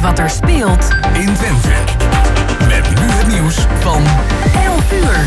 [0.00, 1.68] weet wat er speelt in Twente.
[2.68, 4.02] Met nu het nieuws van
[4.64, 5.24] 11 uur.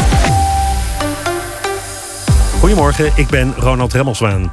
[2.60, 4.52] Goedemorgen, ik ben Ronald Remmelswaan.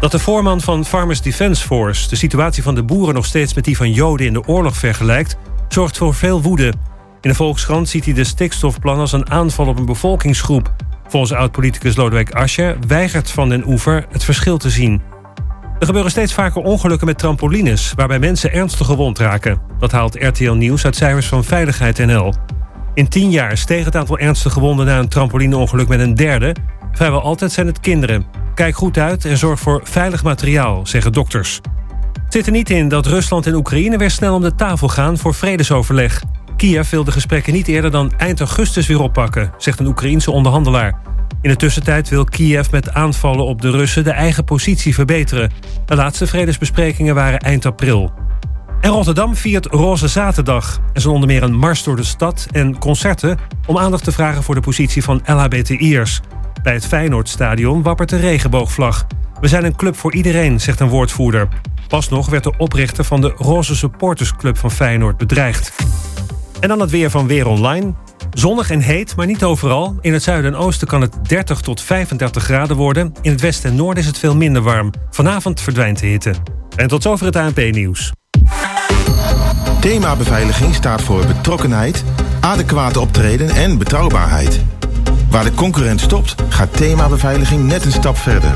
[0.00, 3.64] Dat de voorman van Farmers Defence Force de situatie van de boeren nog steeds met
[3.64, 5.36] die van Joden in de oorlog vergelijkt,
[5.68, 6.72] zorgt voor veel woede.
[7.20, 10.72] In de Volkskrant ziet hij de stikstofplan als een aanval op een bevolkingsgroep.
[11.08, 15.09] Volgens oud-politicus Lodewijk Asscher weigert Van den Oever het verschil te zien.
[15.80, 19.60] Er gebeuren steeds vaker ongelukken met trampolines, waarbij mensen ernstig gewond raken.
[19.78, 22.34] Dat haalt RTL Nieuws uit cijfers van Veiligheid NL.
[22.94, 26.54] In tien jaar steeg het aantal ernstige gewonden na een trampolineongeluk met een derde.
[26.92, 28.24] Vrijwel altijd zijn het kinderen.
[28.54, 31.60] Kijk goed uit en zorg voor veilig materiaal, zeggen dokters.
[32.28, 35.34] Zit er niet in dat Rusland en Oekraïne weer snel om de tafel gaan voor
[35.34, 36.22] vredesoverleg.
[36.60, 41.00] Kiev wil de gesprekken niet eerder dan eind augustus weer oppakken, zegt een Oekraïense onderhandelaar.
[41.42, 45.50] In de tussentijd wil Kiev met aanvallen op de Russen de eigen positie verbeteren.
[45.86, 48.12] De laatste vredesbesprekingen waren eind april.
[48.80, 50.80] En Rotterdam viert Roze Zaterdag.
[50.92, 54.42] Er zijn onder meer een mars door de stad en concerten om aandacht te vragen
[54.42, 56.20] voor de positie van LHBTI'ers.
[56.62, 59.06] Bij het Feyenoordstadion wappert de regenboogvlag.
[59.40, 61.48] We zijn een club voor iedereen, zegt een woordvoerder.
[61.88, 65.72] Pas nog werd de oprichter van de Roze Supportersclub van Feyenoord bedreigd.
[66.60, 67.94] En dan het weer van Weer Online.
[68.32, 69.96] Zonnig en heet, maar niet overal.
[70.00, 73.14] In het zuiden en oosten kan het 30 tot 35 graden worden.
[73.22, 74.92] In het westen en noorden is het veel minder warm.
[75.10, 76.34] Vanavond verdwijnt de hitte.
[76.76, 78.12] En tot zover het ANP-nieuws.
[79.80, 82.04] Thema beveiliging staat voor betrokkenheid,
[82.40, 84.60] adequate optreden en betrouwbaarheid.
[85.30, 88.54] Waar de concurrent stopt, gaat thema beveiliging net een stap verder.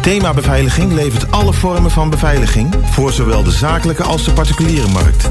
[0.00, 5.30] Thema beveiliging levert alle vormen van beveiliging voor zowel de zakelijke als de particuliere markt.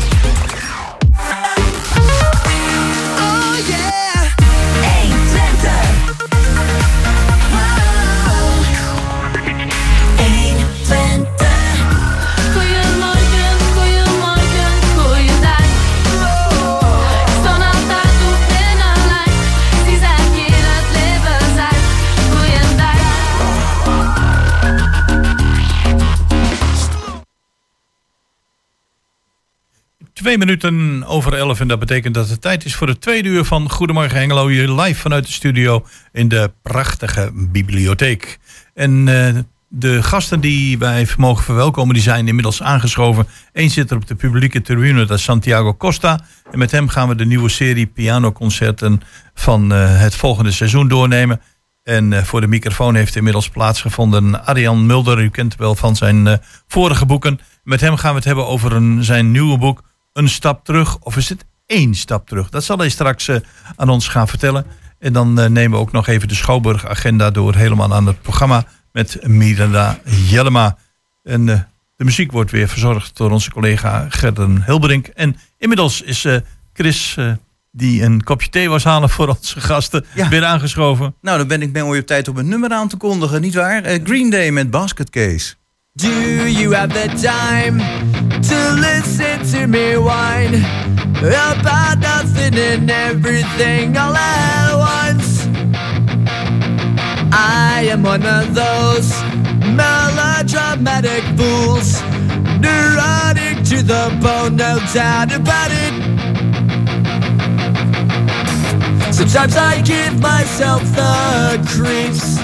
[30.21, 33.45] Twee minuten over elf en dat betekent dat het tijd is voor het tweede uur
[33.45, 34.47] van Goedemorgen Hengelo.
[34.47, 38.39] Hier live vanuit de studio in de prachtige bibliotheek.
[38.73, 39.37] En uh,
[39.67, 43.27] de gasten die wij mogen verwelkomen, die zijn inmiddels aangeschoven.
[43.53, 46.19] Eén zit er op de publieke tribune, dat is Santiago Costa.
[46.51, 49.01] En met hem gaan we de nieuwe serie pianoconcerten
[49.33, 51.41] van uh, het volgende seizoen doornemen.
[51.83, 55.19] En uh, voor de microfoon heeft inmiddels plaatsgevonden Arjan Mulder.
[55.21, 57.39] U kent wel van zijn vorige boeken.
[57.63, 61.29] Met hem gaan we het hebben over zijn nieuwe boek een stap terug of is
[61.29, 62.49] het één stap terug?
[62.49, 63.35] Dat zal hij straks uh,
[63.75, 64.65] aan ons gaan vertellen.
[64.99, 68.65] En dan uh, nemen we ook nog even de Schouwburg-agenda door helemaal aan het programma
[68.91, 69.99] met Miranda
[70.29, 70.77] Jellema.
[71.23, 71.59] En uh,
[71.95, 75.07] de muziek wordt weer verzorgd door onze collega Gerden Hilberink.
[75.07, 76.27] En inmiddels is
[76.73, 77.17] Chris
[77.71, 80.29] die een kopje thee was halen voor onze gasten, ja.
[80.29, 81.15] weer aangeschoven.
[81.21, 83.91] Nou, dan ben ik ben op tijd om een nummer aan te kondigen, nietwaar?
[83.91, 85.53] Uh, Green Day met Basket Case.
[85.93, 86.09] Do
[86.47, 87.83] you have the time
[88.43, 90.55] to listen to me whine
[91.17, 95.47] about nothing and everything all at once?
[97.31, 99.11] I am one of those
[99.75, 102.01] melodramatic fools,
[102.59, 105.93] neurotic to the bone, no doubt about it.
[109.13, 112.39] Sometimes I give myself the creeps.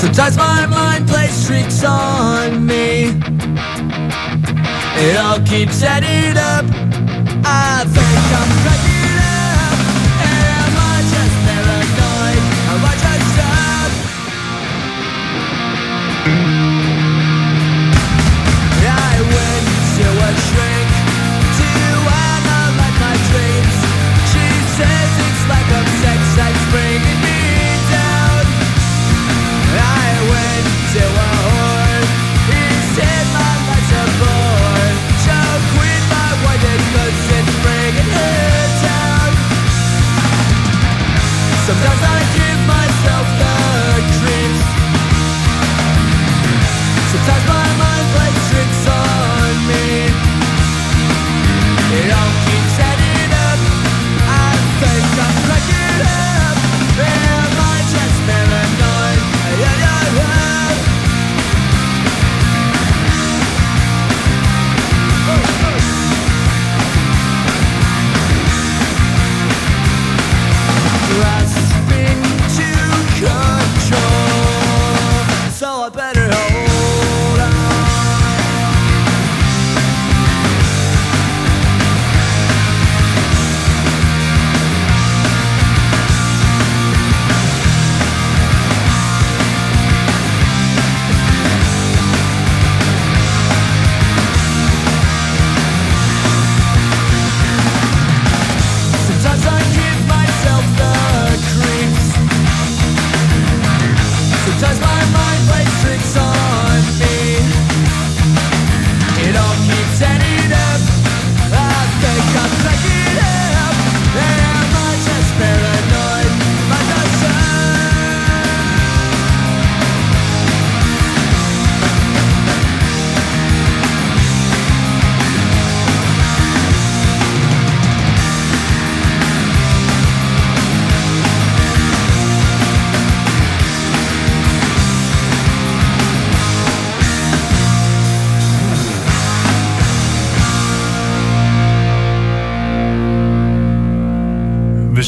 [0.00, 3.10] Sometimes my mind plays tricks on me.
[4.96, 6.64] It all keeps adding up.
[7.44, 8.89] I think I'm cracking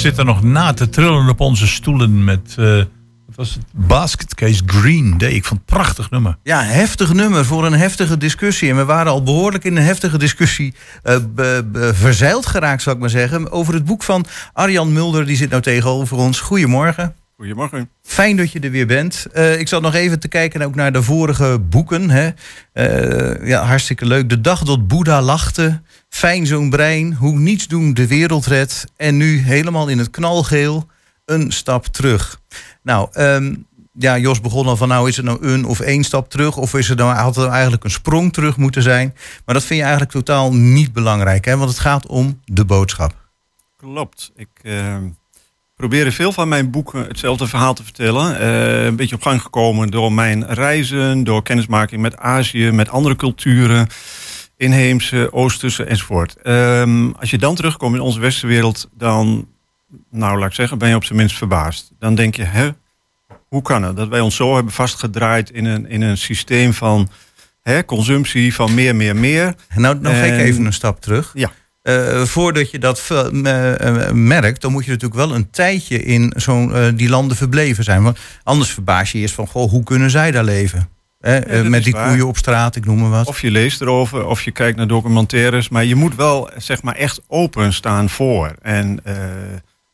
[0.03, 2.55] zitten nog na te trillen op onze stoelen met...
[2.57, 3.65] wat was het?
[3.73, 5.31] Basket Case Green Day.
[5.31, 6.37] Ik vond het prachtig nummer.
[6.43, 8.71] Ja, heftig nummer voor een heftige discussie.
[8.71, 11.17] En we waren al behoorlijk in een heftige discussie eh,
[11.93, 13.51] verzeild geraakt, zou ik maar zeggen.
[13.53, 16.41] Over het boek van Arjan Mulder, die zit nou tegenover ons.
[16.41, 17.15] Goedemorgen.
[17.43, 17.91] Goedemorgen.
[18.03, 19.27] Fijn dat je er weer bent.
[19.33, 22.11] Eh, ik zat nog even te kijken ook naar de vorige boeken.
[22.11, 22.31] Hè.
[22.73, 24.29] Eh, ja, hartstikke leuk.
[24.29, 25.83] De dag dat Boeddha lachte.
[26.09, 27.15] Fijn zo'n brein.
[27.15, 28.85] Hoe niets doen de wereld redt.
[28.97, 30.87] En nu helemaal in het knalgeel.
[31.25, 32.41] Een stap terug.
[32.83, 33.55] Nou, ehm,
[33.93, 36.57] ja, Jos begon al van nou is het nou een of één stap terug.
[36.57, 39.15] Of is het nou, had het nou eigenlijk een sprong terug moeten zijn.
[39.45, 41.45] Maar dat vind je eigenlijk totaal niet belangrijk.
[41.45, 41.57] Hè?
[41.57, 43.15] Want het gaat om de boodschap.
[43.77, 44.33] Klopt.
[44.37, 44.97] Ik eh,
[45.89, 48.39] probeer in veel van mijn boeken hetzelfde verhaal te vertellen.
[48.39, 53.17] Eh, een beetje op gang gekomen door mijn reizen, door kennismaking met Azië, met andere
[53.17, 53.87] culturen,
[54.57, 56.37] inheemse, oosterse enzovoort.
[56.43, 59.49] Ehm, als je dan terugkomt in onze westenwereld, dan,
[60.11, 61.93] nou laat ik zeggen, ben je op zijn minst verbaasd.
[61.99, 62.69] Dan denk je, hè,
[63.49, 67.09] hoe kan het dat wij ons zo hebben vastgedraaid in een, in een systeem van
[67.63, 69.55] hè, consumptie, van meer, meer, meer.
[69.75, 71.31] Nou, nou ga ik En- even een stap terug.
[71.35, 71.51] Ja.
[71.83, 76.75] Eh, voordat je dat eh, merkt, dan moet je natuurlijk wel een tijdje in zo'n
[76.75, 78.03] eh, die landen verbleven zijn.
[78.03, 80.89] Want anders verbaas je je eerst van, goh, hoe kunnen zij daar leven?
[81.21, 83.27] Hè, met die koeien op straat, ik noem maar wat.
[83.27, 85.69] Of je leest erover, of je kijkt naar documentaires.
[85.69, 88.55] Maar je moet wel zeg maar echt open staan voor.
[88.63, 89.01] En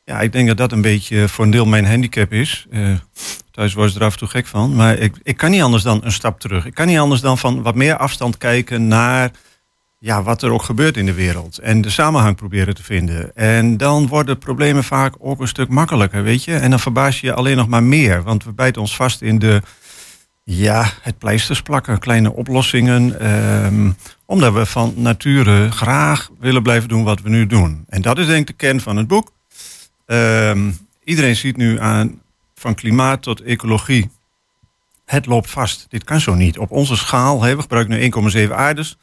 [0.05, 2.67] ja, ik denk dat dat een beetje voor een deel mijn handicap is.
[3.51, 4.75] Thuis was ik er af en toe gek van.
[4.75, 6.67] Maar ik, ik kan niet anders dan een stap terug.
[6.67, 9.31] Ik kan niet anders dan van wat meer afstand kijken naar
[9.99, 11.59] ja, wat er ook gebeurt in de wereld.
[11.59, 13.37] En de samenhang proberen te vinden.
[13.37, 16.57] En dan worden problemen vaak ook een stuk makkelijker, weet je.
[16.57, 18.23] En dan verbaas je je alleen nog maar meer.
[18.23, 19.63] Want we bijten ons vast in de
[20.45, 23.21] ja, het pleisters plakken, kleine oplossingen.
[23.21, 23.91] ehm,
[24.27, 27.85] omdat we van nature graag willen blijven doen wat we nu doen.
[27.89, 29.33] En dat is denk ik de kern van het boek.
[30.07, 30.71] Ehm,
[31.05, 32.21] iedereen ziet nu aan
[32.55, 34.11] van klimaat tot ecologie.
[35.05, 35.87] Het loopt vast.
[35.89, 36.59] Dit kan zo niet.
[36.59, 38.99] Op onze schaal, hè, we gebruiken nu 1,7 aardes.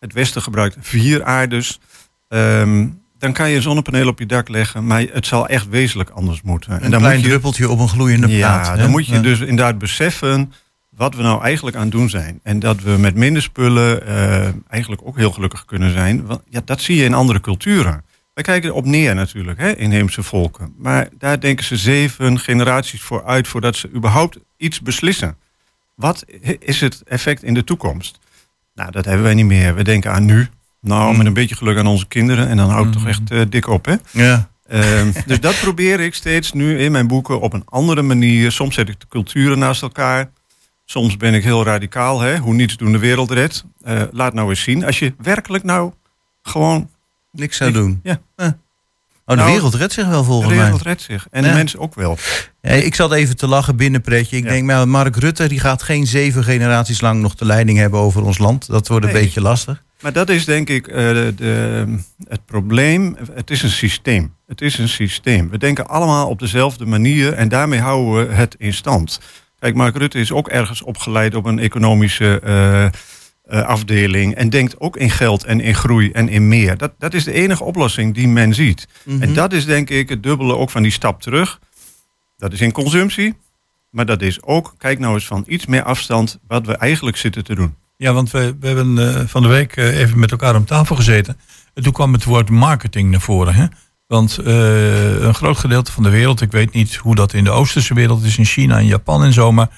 [0.00, 1.80] Het Westen gebruikt 4 aardes.
[2.28, 2.86] Ehm,
[3.18, 6.42] dan kan je een zonnepaneel op je dak leggen, maar het zal echt wezenlijk anders
[6.42, 6.72] moeten.
[6.72, 8.76] een dan klein moet je, druppeltje op een gloeiende ja, plaat.
[8.76, 8.82] hè?
[8.82, 9.20] dan moet je Ja.
[9.20, 10.52] dus inderdaad beseffen
[10.90, 12.40] wat we nou eigenlijk aan het doen zijn.
[12.42, 16.26] En dat we met minder spullen eh, eigenlijk ook heel gelukkig kunnen zijn.
[16.26, 18.04] Want ja, dat zie je in andere culturen.
[18.34, 20.74] Wij kijken erop neer natuurlijk, hè, inheemse volken.
[20.78, 25.36] Maar daar denken ze zeven generaties voor uit voordat ze überhaupt iets beslissen.
[25.94, 26.24] Wat
[26.58, 28.18] is het effect in de toekomst?
[28.80, 29.74] Nou, dat hebben wij niet meer.
[29.74, 30.48] We denken aan nu.
[30.80, 32.48] Nou, met een beetje geluk aan onze kinderen.
[32.48, 33.94] En dan houdt het toch echt eh, dik op, hè?
[34.10, 34.50] Ja.
[34.68, 38.52] Ehm, dus dat probeer ik steeds nu in mijn boeken op een andere manier.
[38.52, 40.30] Soms zet ik de culturen naast elkaar.
[40.84, 42.38] Soms ben ik heel radicaal, hè?
[42.38, 43.64] hoe niets doen de wereld redt.
[43.82, 45.92] Eh, laat nou eens zien, als je werkelijk nou
[46.42, 46.90] gewoon...
[47.32, 48.00] Niks zou doen.
[48.02, 48.20] Ja,
[49.30, 50.62] Oh, de Nou, wereld redt zich wel de volgens mij.
[50.64, 51.26] wereld redt zich.
[51.30, 51.48] En Ja.
[51.48, 52.18] de mensen ook wel.
[52.60, 54.36] Ja, ik zat even te lachen binnen pretje.
[54.36, 54.50] Ik Ja.
[54.50, 58.22] denk, maar Mark Rutte die gaat geen zeven generaties lang nog de leiding hebben over
[58.24, 58.66] ons land.
[58.66, 59.82] Dat wordt een beetje lastig.
[60.00, 63.16] Maar dat is denk ik eh, de, de- het probleem.
[63.32, 64.34] Het is een systeem.
[64.46, 65.50] Het is een systeem.
[65.50, 69.20] We denken allemaal op dezelfde manier en daarmee houden we het in stand.
[69.58, 72.86] Kijk, Mark Rutte is ook ergens opgeleid op een economische eh,
[73.50, 76.76] eh, afdeling en denkt ook in geld en in groei en in meer.
[76.76, 78.88] Dat, dat is de enige oplossing die men ziet.
[79.02, 79.22] Mhm.
[79.22, 81.58] En dat is denk ik het dubbele ook van die stap terug.
[82.36, 83.34] Dat is in consumptie,
[83.90, 87.44] maar dat is ook, kijk nou eens van iets meer afstand wat we eigenlijk zitten
[87.44, 87.74] te doen.
[87.96, 90.96] Ja, want we, we hebben eh, van de week eh, even met elkaar om tafel
[90.96, 91.36] gezeten.
[91.74, 93.54] En toen kwam het woord marketing naar voren.
[93.54, 93.66] Hè?
[94.06, 97.94] Want een groot gedeelte van de wereld, ik weet niet hoe dat in de Oosterse
[97.94, 99.68] wereld is, in China en Japan en zo, maar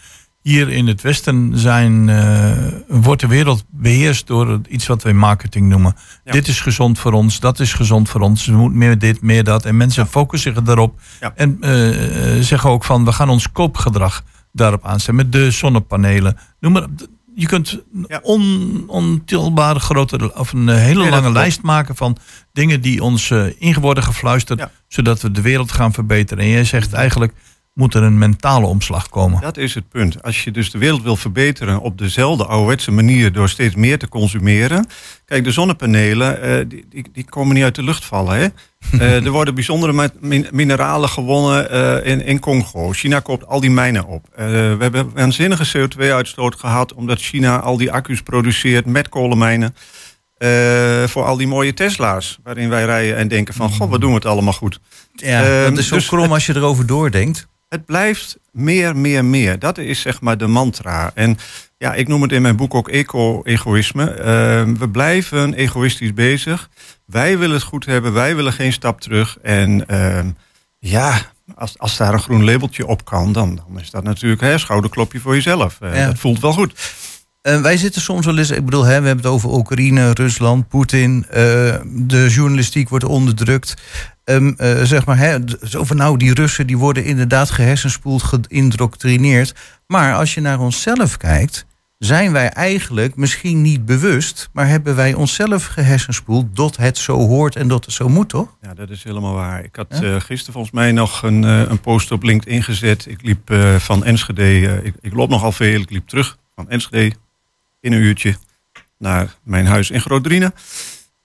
[0.42, 2.52] hier in het Westen zijn, eh,
[2.88, 5.96] wordt de wereld beheerst door iets wat wij marketing noemen.
[6.24, 6.32] Ja.
[6.32, 9.44] Dit is gezond voor ons, dat is gezond voor ons, we moeten meer dit, meer
[9.44, 9.64] dat.
[9.64, 11.32] En mensen focussen zich daarop Ja.
[11.34, 15.14] en eh, eh, zeggen ook van, we gaan ons koopgedrag daarop aanstaan.
[15.14, 16.86] Met de zonnepanelen, noem maar.
[17.34, 18.20] Je kunt Ja.
[18.22, 21.34] on, ontilbare grote of een hele lange klopt.
[21.34, 22.16] lijst maken van
[22.52, 26.44] dingen die ons eh in worden gefluisterd, zodat we de wereld gaan verbeteren.
[26.44, 27.32] En jij zegt eigenlijk
[27.74, 29.40] moet er een mentale omslag komen.
[29.40, 30.22] Dat is het punt.
[30.22, 34.08] Als je dus de wereld wil verbeteren op dezelfde ouderwetse manier door steeds meer te
[34.08, 34.86] consumeren.
[35.24, 38.36] Kijk, de zonnepanelen, eh, die, die, die komen niet uit de lucht vallen.
[38.38, 38.46] Hè?
[38.98, 42.92] Eh, er worden bijzondere min- mineralen gewonnen eh, in, in Congo.
[42.92, 44.26] China koopt al die mijnen op.
[44.36, 49.74] We hebben waanzinnige CO2-uitstoot gehad omdat China al die accu's produceert met kolenmijnen.
[51.08, 54.16] voor al die mooie Tesla's waarin wij rijden en denken van, god, wat doen we
[54.16, 54.80] het allemaal goed.
[55.14, 57.46] Ja, Ehm, dat is zo dus krom als je erover doordenkt.
[57.72, 59.58] Het blijft meer, meer, meer.
[59.58, 61.10] Dat is zeg maar de mantra.
[61.14, 61.36] En
[61.78, 64.10] ja, ik noem het in mijn boek ook eco-egoïsme.
[64.10, 64.24] Eh,
[64.78, 66.68] we blijven egoïstisch bezig.
[67.06, 68.12] Wij willen het goed hebben.
[68.12, 69.38] Wij willen geen stap terug.
[69.42, 70.18] En eh,
[70.78, 71.20] Ja,
[71.54, 75.20] als, als daar een groen labeltje op kan, dan, dan is dat natuurlijk hè, schouderklopje
[75.20, 75.76] voor jezelf.
[75.80, 76.06] Eh, Ja.
[76.06, 76.92] Dat voelt wel goed.
[77.42, 80.68] Eh, wij zitten soms wel eens, ik bedoel, hè, we hebben het over Oekraïne, Rusland,
[80.68, 81.26] Poetin.
[81.30, 81.40] eh,
[81.84, 83.74] de journalistiek wordt onderdrukt.
[84.24, 88.22] Ehm, eh, zeg maar, hè, d- zo van nou, die Russen die worden inderdaad gehersenspoeld,
[88.22, 89.54] geïndoctrineerd.
[89.86, 91.66] Maar als je naar onszelf kijkt,
[91.98, 97.56] zijn wij eigenlijk misschien niet bewust, maar hebben wij onszelf gehersenspoeld dat het zo hoort
[97.56, 98.56] en dat het zo moet, toch?
[98.62, 99.64] Ja, dat is helemaal waar.
[99.64, 100.02] Ik had Ja?
[100.14, 103.06] eh, gisteren volgens mij nog een, eh, een post op LinkedIn gezet.
[103.06, 105.80] Ik liep van Enschede, ik, ik loop nogal veel.
[105.80, 107.14] Ik liep terug van Enschede
[107.80, 108.36] in een uurtje
[108.98, 110.52] naar mijn huis in Groot-Driene.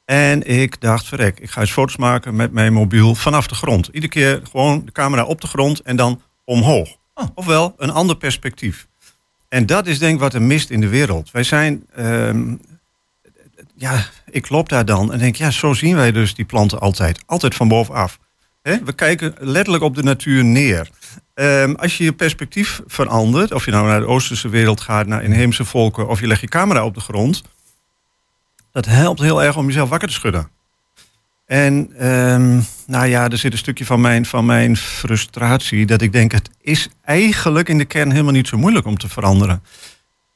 [0.07, 3.87] En ik dacht, verrek, ik ga eens foto's maken met mijn mobiel vanaf de grond.
[3.91, 6.97] Iedere keer gewoon de camera op de grond en dan omhoog.
[7.13, 7.25] Oh.
[7.35, 8.87] Ofwel, een ander perspectief.
[9.49, 11.31] En dat is denk ik wat er mist in de wereld.
[11.31, 12.55] Wij zijn, ehm,
[13.75, 17.19] ja, ik loop daar dan en denk, ja, zo zien wij dus die planten altijd.
[17.25, 18.19] Altijd van bovenaf.
[18.61, 18.83] Hè?
[18.83, 20.89] We kijken letterlijk op de natuur neer.
[21.33, 25.23] Ehm, als je je perspectief verandert, of je nou naar de Oosterse wereld gaat, naar
[25.23, 27.43] inheemse volken, of je legt je camera op de grond,
[28.71, 30.49] dat helpt heel erg om jezelf wakker te schudden.
[31.45, 36.11] En ehm, nou ja, er zit een stukje van mijn, van mijn frustratie dat ik
[36.11, 39.63] denk, het is eigenlijk in de kern helemaal niet zo moeilijk om te veranderen.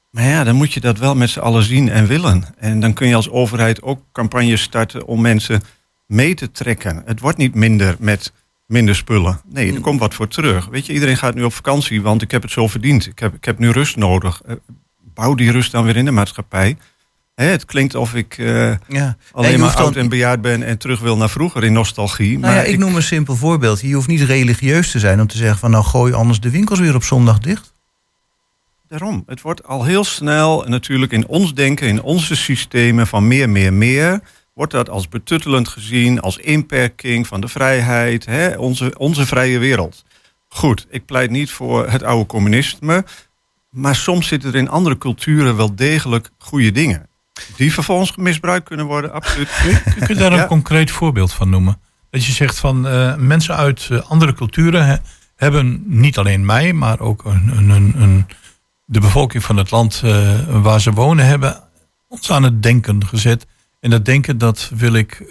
[0.09, 2.45] Maar ja, dan moet je dat wel met z'n allen zien en willen.
[2.57, 5.61] En dan kun je als overheid ook campagnes starten om mensen
[6.05, 7.01] mee te trekken.
[7.05, 8.33] Het wordt niet minder met
[8.65, 9.41] minder spullen.
[9.45, 10.65] Nee, er komt wat voor terug.
[10.65, 13.07] Weet je, iedereen gaat nu op vakantie, want ik heb het zo verdiend.
[13.07, 14.41] Ik heb, ik heb nu rust nodig.
[14.45, 14.55] Eh,
[15.13, 16.77] Bouw die rust dan weer in de maatschappij.
[17.35, 19.17] Hè, het klinkt of ik eh, Ja.
[19.31, 22.39] alleen maar dan- oud en bejaard ben en terug wil naar vroeger in nostalgie.
[22.39, 23.81] Nou ja, ik noem een simpel voorbeeld.
[23.81, 26.79] Je hoeft niet religieus te zijn om te zeggen van nou gooi anders de winkels
[26.79, 27.73] weer op zondag dicht.
[28.87, 33.49] Daarom, het wordt al heel snel, natuurlijk in ons denken, in onze systemen van meer,
[33.49, 34.19] meer, meer,
[34.53, 40.03] wordt dat als betuttelend gezien, als inperking van de vrijheid, hè, onze, onze vrije wereld.
[40.47, 43.05] Goed, ik pleit niet voor het oude communisme,
[43.69, 47.09] maar soms zitten er in andere culturen wel degelijk goede dingen.
[47.57, 49.49] Die vervolgens misbruikt kunnen worden, absoluut.
[49.99, 50.45] Kun je daar een Ja.
[50.45, 51.79] concreet voorbeeld van noemen?
[52.09, 55.01] Dat je zegt van eh, mensen uit eh, andere culturen
[55.35, 58.25] hebben niet alleen mij, maar ook een, een, een, een-
[58.85, 61.63] de bevolking van het land eh, waar ze wonen, hebben
[62.07, 63.45] ons aan het denken gezet.
[63.79, 65.23] En dat denken dat wil ik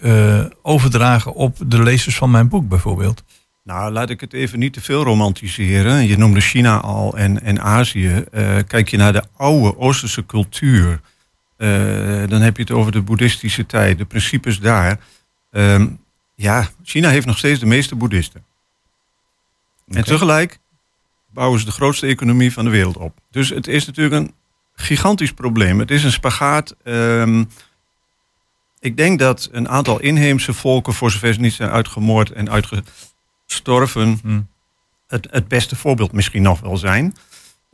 [0.62, 3.22] overdragen op de lezers van mijn boek bijvoorbeeld.
[3.64, 6.06] Nou, laat ik het even niet te veel romantiseren.
[6.06, 8.24] Je noemde China al en, en Azië.
[8.66, 11.00] Kijk je naar de oude Oosterse cultuur,
[12.28, 15.00] dan heb je het over de boeddhistische tijd, de principes daar.
[15.50, 15.86] Ehm,
[16.34, 18.44] ja, China heeft nog steeds de meeste boeddhisten.
[19.88, 20.58] En tegelijk
[21.32, 23.18] bouwen ze de grootste economie van de wereld op.
[23.30, 24.34] Dus het is natuurlijk een
[24.74, 25.78] gigantisch probleem.
[25.78, 26.76] Het is een spagaat.
[26.84, 27.44] ehm,
[28.80, 34.18] ik denk dat een aantal inheemse volken, voor zover ze niet zijn uitgemoord en uitgestorven,
[34.22, 34.40] Hm.
[35.06, 37.14] het, het beste voorbeeld misschien nog wel zijn.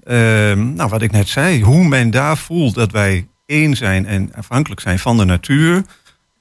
[0.05, 4.35] Ehm, nou, wat ik net zei, hoe men daar voelt dat wij één zijn en
[4.35, 5.83] afhankelijk zijn van de natuur.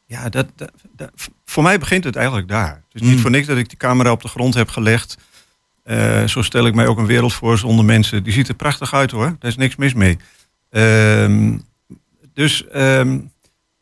[0.06, 1.12] Ja, dat, dat- dat-
[1.46, 2.70] voor mij begint het eigenlijk daar.
[2.70, 3.20] Het is niet Mm.
[3.20, 5.18] voor niks dat ik die camera op de grond heb gelegd.
[5.84, 8.24] Eh, zo stel ik mij ook een wereld voor zonder mensen.
[8.24, 10.18] Die ziet er prachtig uit hoor, daar is niks mis mee.
[10.70, 11.58] Ehm,
[12.34, 13.20] dus ehm,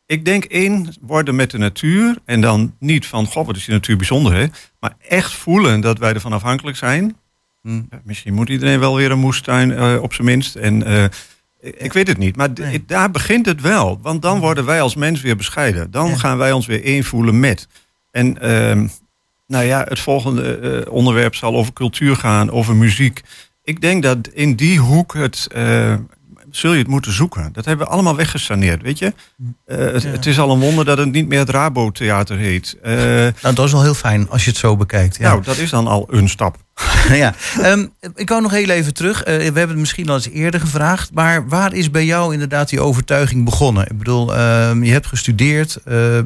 [0.06, 2.15] ik denk één worden met de natuur.
[2.25, 4.46] En dan niet van, god wat is die natuur bijzonder hè.
[4.80, 7.15] Maar echt voelen dat wij ervan afhankelijk zijn.
[7.62, 7.75] Hm.
[7.89, 10.56] Ja, Misschien moet iedereen wel weer een moestuin eh, op zijn minst.
[10.56, 11.06] En eh,
[11.63, 12.36] ik- weet het niet.
[12.36, 12.84] Maar Nee.
[12.86, 14.00] daar begint het wel.
[14.01, 15.91] Want dan worden wij als mens weer bescheiden.
[15.91, 16.15] Dan Ja.
[16.15, 17.67] gaan wij ons weer één voelen met.
[18.12, 18.88] En ehm,
[19.48, 23.22] nou ja, het volgende eh, onderwerp zal over cultuur gaan, over muziek.
[23.63, 25.96] Ik denk dat in die hoek het, eh,
[26.56, 27.50] zul je het moeten zoeken.
[27.54, 29.14] Dat hebben we allemaal weggesaneerd, weet je.
[29.66, 30.10] Eh, het, Ja.
[30.10, 32.78] het is al een wonder dat het niet meer het Rabo-theater heet.
[32.82, 32.94] Eh,
[33.42, 35.16] Nou, dat is wel heel fijn als je het zo bekijkt.
[35.18, 35.30] Ja.
[35.30, 36.58] Nou, dat is dan al een stap.
[37.10, 37.34] ja.
[37.62, 39.24] Ehm, ik wou nog heel even terug.
[39.24, 41.14] Eh, we hebben het misschien al eens eerder gevraagd.
[41.14, 43.86] Maar waar is bij jou inderdaad die overtuiging begonnen?
[43.92, 45.76] Ik bedoel, ehm, je hebt gestudeerd.
[45.86, 46.20] eh,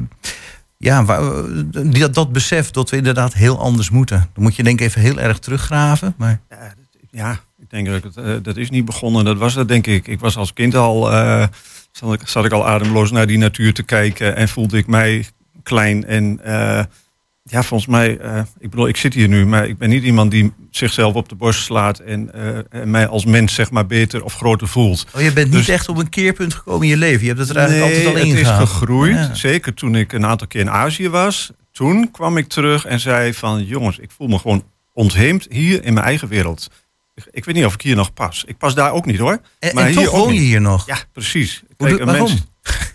[0.76, 1.20] ja, waar,
[1.66, 4.28] die- dat, dat besef dat we inderdaad heel anders moeten.
[4.34, 6.14] Dan moet je denk ik even heel erg teruggraven.
[6.16, 9.24] Maar Ja, dat- ja, ik denk dat ik het, eh, dat is niet begonnen.
[9.24, 10.06] Dat was het denk ik.
[10.06, 11.44] Ik was als kind al, eh,
[11.92, 15.26] zat, ik, zat ik al ademloos naar die natuur te kijken en voelde ik mij
[15.62, 16.04] klein.
[16.06, 16.84] En eh,
[17.42, 18.10] ja, volgens mij,
[18.58, 21.34] ik bedoel, ik zit hier nu, maar ik ben niet iemand die zichzelf op de
[21.34, 22.32] borst slaat en,
[22.70, 25.06] en mij als mens zeg maar beter of groter voelt.
[25.14, 27.20] oh, je bent niet Dus- echt op een keerpunt gekomen in je leven.
[27.20, 29.14] Je hebt het er eigenlijk altijd al het is gegroeid.
[29.14, 29.34] Ja.
[29.34, 31.50] Zeker toen ik een aantal keer in Azië was.
[31.72, 33.64] Toen kwam ik terug en zei van...
[33.64, 36.68] jongens, ik voel me gewoon ontheemd hier in mijn eigen wereld.
[37.30, 38.44] Ik, weet niet of ik hier nog pas.
[38.46, 39.40] Ik pas daar ook niet hoor.
[39.58, 40.86] En, maar en hier toch woon je hier nog.
[40.86, 41.62] Ja, precies.
[41.76, 42.28] Kijk, waarom?
[42.28, 42.44] mens...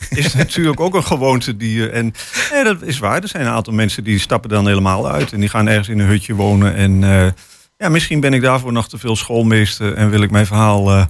[0.10, 1.90] is natuurlijk ook een gewoonte die je.
[1.90, 2.14] En
[2.52, 3.22] nee, dat is waar.
[3.22, 5.34] Er zijn een aantal mensen die stappen dan helemaal uit.
[5.34, 6.76] En die gaan ergens in een hutje wonen.
[6.76, 7.32] En eh,
[7.78, 9.94] ja, misschien ben ik daarvoor nog te veel schoolmeester.
[9.94, 11.06] En wil ik mijn verhaal eh,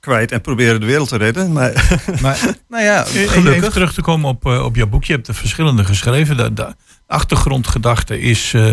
[0.00, 1.52] kwijt en proberen de wereld te redden.
[1.52, 1.72] Maar
[2.22, 3.72] Maar Nou ja, Even gelukkig.
[3.72, 5.04] terug te komen op, eh, op jouw boek.
[5.04, 6.36] Je hebt er verschillende geschreven.
[6.36, 6.74] De, de
[7.06, 8.70] achtergrondgedachte is, eh,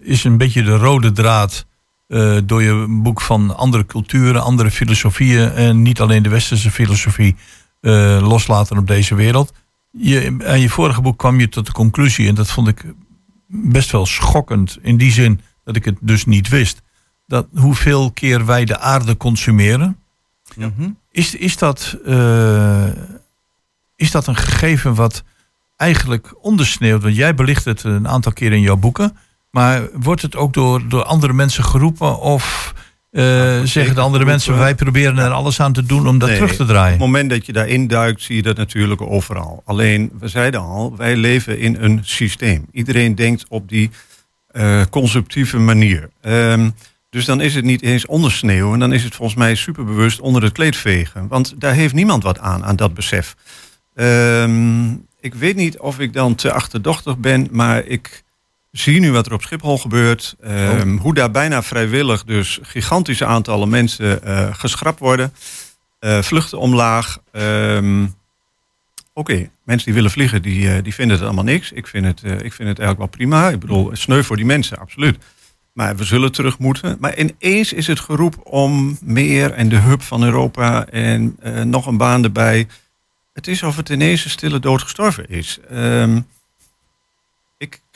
[0.00, 1.66] is een beetje de rode draad
[2.06, 7.36] eh, door je boek van andere culturen, andere filosofieën en niet alleen de westerse filosofie
[7.80, 9.52] eh, loslaten op deze wereld.
[9.90, 12.84] Je, aan je vorige boek kwam je tot de conclusie, en dat vond ik
[13.46, 16.82] best wel schokkend, in die zin dat ik het dus niet wist,
[17.26, 19.98] dat hoeveel keer wij de aarde consumeren.
[20.56, 20.90] Mhm.
[21.10, 22.86] Is, is, dat, eh,
[23.96, 25.22] is dat een gegeven wat
[25.76, 27.02] eigenlijk ondersneeuwt?
[27.02, 29.16] Want jij belicht het een aantal keer in jouw boeken.
[29.54, 32.18] Maar wordt het ook door, door andere mensen geroepen?
[32.20, 32.74] Of
[33.10, 36.28] eh, zeggen zeker de andere mensen, wij proberen er alles aan te doen om dat
[36.28, 36.90] Nee, terug te Op draaien?
[36.90, 39.62] het moment dat je daarin duikt, zie je dat natuurlijk overal.
[39.64, 42.66] Alleen, we zeiden al, wij leven in een systeem.
[42.72, 43.90] Iedereen denkt op die
[44.90, 46.10] conceptieve manier.
[46.20, 46.70] Ehm,
[47.10, 50.52] dus dan is het niet eens ondersneeuwen, dan is het volgens mij superbewust onder het
[50.52, 51.28] kleed vegen.
[51.28, 53.36] Want daar heeft niemand wat aan, aan dat besef.
[53.94, 58.23] Ehm, ik weet niet of ik dan te achterdochtig ben, maar ik
[58.80, 60.36] zie nu wat er op Schiphol gebeurt.
[60.40, 65.32] Ehm, Hoe daar bijna vrijwillig dus gigantische aantallen mensen eh, geschrapt worden.
[65.98, 67.18] Eh, vluchten omlaag.
[67.32, 68.06] Ehm,
[69.16, 71.72] Oké, mensen die willen vliegen, die, eh, die vinden het allemaal niks.
[71.72, 73.48] Ik vind het, ik vind het eigenlijk wel prima.
[73.50, 75.18] Ik bedoel, sneu voor die mensen, absoluut.
[75.72, 76.96] Maar we zullen terug moeten.
[77.00, 81.96] Maar ineens is het geroep om meer en de hub van Europa en nog een
[81.96, 82.66] baan erbij.
[83.32, 85.58] Het is of het ineens een stille dood gestorven is.
[85.70, 86.20] Ehm,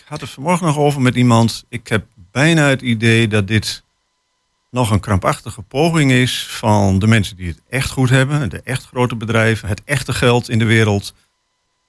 [0.08, 1.64] had het vanmorgen nog over met iemand.
[1.68, 3.82] Ik heb bijna het idee dat dit
[4.70, 8.84] nog een krampachtige poging is van de mensen die het echt goed hebben, de echt
[8.84, 11.14] grote bedrijven, het echte geld in de wereld.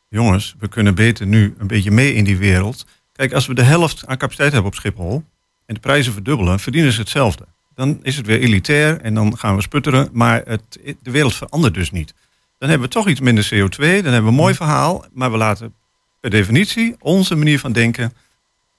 [0.10, 2.86] Jongens, we kunnen beter nu een beetje mee in die wereld.
[3.13, 5.23] Kijk, als we de helft aan capaciteit hebben op Schiphol
[5.65, 7.45] en de prijzen verdubbelen, verdienen ze hetzelfde.
[7.75, 11.73] Dan is het weer elitair en dan gaan we sputteren, maar het, de wereld verandert
[11.73, 12.13] dus niet.
[12.58, 15.38] Dan hebben we toch iets minder CO2, dan hebben we een mooi verhaal, maar we
[15.38, 15.73] laten
[16.19, 18.13] per definitie onze manier van denken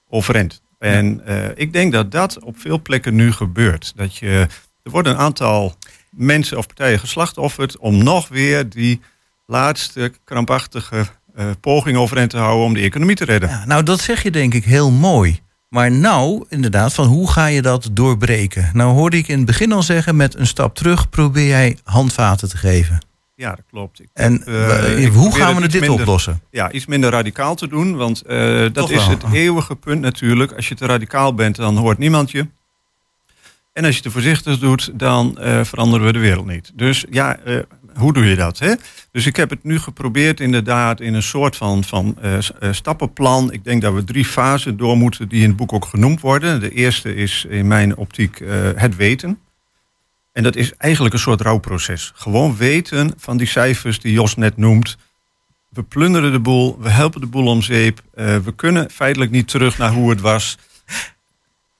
[0.09, 0.61] overeind.
[0.79, 3.93] En eh, ik denk dat dat op veel plekken nu gebeurt.
[3.95, 4.47] Dat je,
[4.83, 5.75] er worden een aantal
[6.09, 9.01] mensen of partijen geslachtofferd om nog weer die
[9.45, 13.49] laatste krampachtige eh, poging overeind te houden om de economie te redden.
[13.49, 15.39] Ja, nou, dat zeg je denk ik heel mooi.
[15.69, 18.69] Maar nou, inderdaad, van hoe ga je dat doorbreken?
[18.73, 22.49] Nou hoorde ik in het begin al zeggen, met een stap terug probeer jij handvaten
[22.49, 23.01] te geven.
[23.41, 24.01] Ja, dat klopt.
[24.01, 26.41] Ik En eh, hoe gaan we het dit minder- oplossen?
[26.51, 27.95] ja, iets minder radicaal te doen.
[27.95, 30.51] Want eh, dat is het eeuwige punt natuurlijk.
[30.51, 32.47] Als je te radicaal bent, dan hoort niemand je.
[33.73, 36.71] En als je te voorzichtig doet, dan eh, veranderen we de wereld niet.
[36.73, 37.37] Dus ja,
[37.95, 38.59] hoe doe je dat?
[38.59, 38.73] Hè?
[39.11, 42.17] Dus ik heb het nu geprobeerd inderdaad in een soort van, van
[42.71, 43.51] stappenplan.
[43.51, 46.59] Ik denk dat we drie fasen door moeten die in het boek ook genoemd worden.
[46.59, 48.41] De eerste is in mijn optiek
[48.75, 49.39] het weten.
[50.33, 52.11] En dat is eigenlijk een soort rouwproces.
[52.15, 54.97] Gewoon weten van die cijfers die Jos net noemt.
[55.69, 58.01] We plunderen de boel, we helpen de boel om zeep.
[58.13, 60.57] eh, we kunnen feitelijk niet terug naar hoe het was.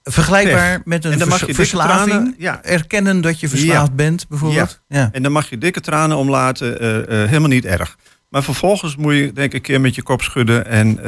[0.03, 2.09] Vergelijkbaar met een vers- verslaving?
[2.09, 2.63] tranen- ja.
[2.63, 4.81] Erkennen dat je verslaafd bent, bijvoorbeeld?
[4.87, 5.09] Ja.
[5.11, 7.97] En dan mag je dikke tranen om laten, eh, eh, helemaal niet erg.
[8.29, 11.03] Maar vervolgens moet je denk ik een keer met je kop schudden en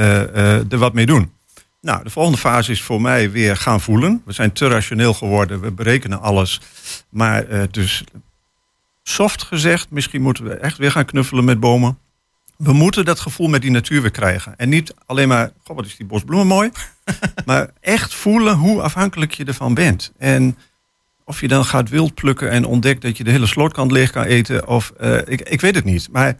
[0.69, 1.31] er wat mee doen.
[1.83, 4.21] Nou, de volgende fase is voor mij weer gaan voelen.
[4.25, 6.61] We zijn te rationeel geworden, we berekenen alles.
[7.09, 8.03] Maar eh, dus
[9.03, 11.97] soft gezegd, misschien moeten we echt weer gaan knuffelen met bomen.
[12.57, 14.57] We moeten dat gevoel met die natuur weer krijgen.
[14.57, 16.69] En niet alleen maar, god wat is die bosbloemen mooi.
[17.45, 20.11] maar echt voelen hoe afhankelijk je ervan bent.
[20.17, 20.57] En
[21.25, 24.23] of je dan gaat wild plukken en ontdekt dat je de hele slootkant leeg kan
[24.23, 24.67] eten.
[24.67, 26.07] Of eh, ik, ik weet het niet.
[26.11, 26.37] Maar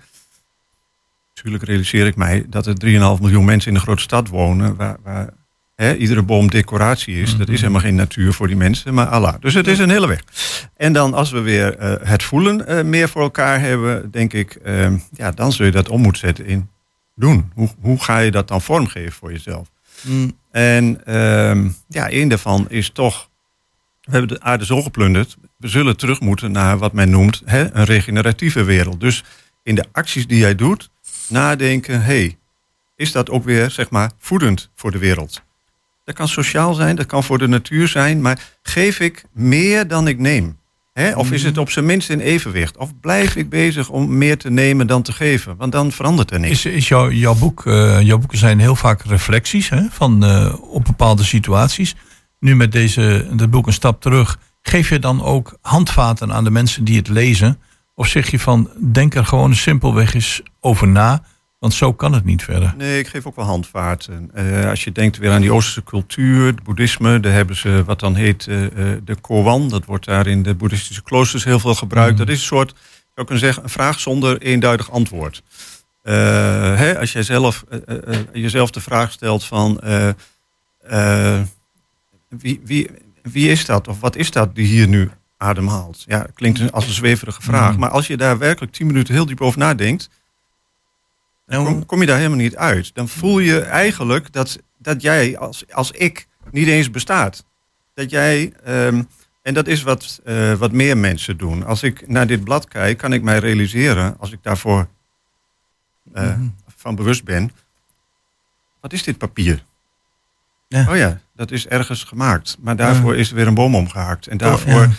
[1.43, 2.75] natuurlijk realiseer ik mij dat er
[3.17, 4.75] 3,5 miljoen mensen in een grote stad wonen.
[4.75, 5.29] Waar, waar
[5.75, 7.37] hè, iedere boom decoratie is.
[7.37, 8.93] Dat is helemaal geen natuur voor die mensen.
[8.93, 9.33] Maar Allah.
[9.39, 10.23] Dus het is een hele weg.
[10.77, 14.11] En dan als we weer eh, het voelen eh, meer voor elkaar hebben.
[14.11, 16.69] Denk ik, eh, ja, dan zul je dat om moeten zetten in
[17.15, 17.51] doen.
[17.53, 19.71] Hoe, hoe ga je dat dan vormgeven voor jezelf?
[20.01, 23.29] Mm, En ehm, ja, één daarvan is toch.
[24.01, 25.37] We hebben de aarde zo geplunderd.
[25.57, 28.99] We zullen terug moeten naar wat men noemt hè, een regeneratieve wereld.
[28.99, 29.23] Dus
[29.63, 30.89] in de acties die jij doet,
[31.33, 32.37] nadenken: hey,
[32.95, 35.41] is dat ook weer zeg maar voedend voor de wereld?
[36.05, 40.07] Dat kan sociaal zijn, dat kan voor de natuur zijn, maar geef ik meer dan
[40.07, 40.57] ik neem?
[40.93, 41.15] Hè?
[41.15, 42.77] Of is het op zijn minst in evenwicht?
[42.77, 45.55] Of blijf ik bezig om meer te nemen dan te geven?
[45.57, 46.65] Want dan verandert er niks.
[46.65, 50.55] Is, is jouw, jouw, boek, eh, jouw boeken zijn heel vaak reflecties hè, van, eh,
[50.61, 51.95] op bepaalde situaties.
[52.39, 54.39] Nu met deze, dit boek een stap terug.
[54.61, 57.59] Geef je dan ook handvaten aan de mensen die het lezen
[57.95, 61.23] Of zeg je van, denk er gewoon simpelweg eens over na.
[61.63, 62.73] Want zo kan het niet verder.
[62.77, 64.29] Nee, ik geef ook wel handvaarten.
[64.33, 67.99] Eh, als je denkt weer aan die Oosterse cultuur, het boeddhisme, daar hebben ze wat
[67.99, 69.69] dan heet eh, eh, de koan.
[69.69, 72.11] Dat wordt daar in de boeddhistische kloosters heel veel gebruikt.
[72.11, 72.17] Mm.
[72.17, 72.73] Dat is een soort,
[73.13, 75.43] zou kunnen zeggen, een vraag zonder eenduidig antwoord.
[76.01, 77.63] Hè, als jij zelf,
[78.33, 79.81] jezelf de vraag stelt van
[82.29, 82.89] wie, wie,
[83.21, 85.09] wie is dat of wat is dat die hier nu
[85.43, 86.03] ademhaalt?
[86.07, 87.73] Ja, klinkt als een zweverige vraag.
[87.73, 87.79] Mm.
[87.79, 90.09] Maar als je daar werkelijk tien minuten heel diep over nadenkt,
[91.45, 92.95] Nou, kom, kom je daar helemaal niet uit.
[92.95, 97.45] Dan voel je eigenlijk dat, dat jij als, als ik niet eens bestaat.
[97.93, 99.03] Dat jij, ehm,
[99.41, 101.65] en dat is wat, eh, wat meer mensen doen.
[101.65, 104.87] Als ik naar dit blad kijk, kan ik mij realiseren, als ik daarvoor
[106.13, 106.47] eh, Mhm.
[106.77, 107.51] van bewust ben,
[108.81, 109.63] wat is dit papier?
[110.67, 110.89] Ja.
[110.89, 112.57] Oh ja, dat is ergens gemaakt.
[112.59, 114.27] Maar daarvoor is er weer een boom omgehaakt.
[114.27, 114.89] En daarvoor ja.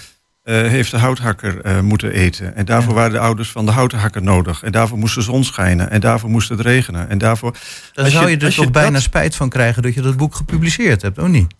[0.44, 2.56] Eh, heeft de houthakker eh, moeten eten.
[2.56, 2.98] En daarvoor Ja.
[2.98, 4.62] waren de ouders van de houthakker nodig.
[4.62, 5.90] En daarvoor moest de zon schijnen.
[5.90, 7.08] En daarvoor moest het regenen.
[7.08, 7.56] En daarvoor.
[7.92, 10.00] Dan als zou je- je er toch je bijna dat- spijt van krijgen dat je
[10.00, 11.54] dat boek gepubliceerd hebt, of niet?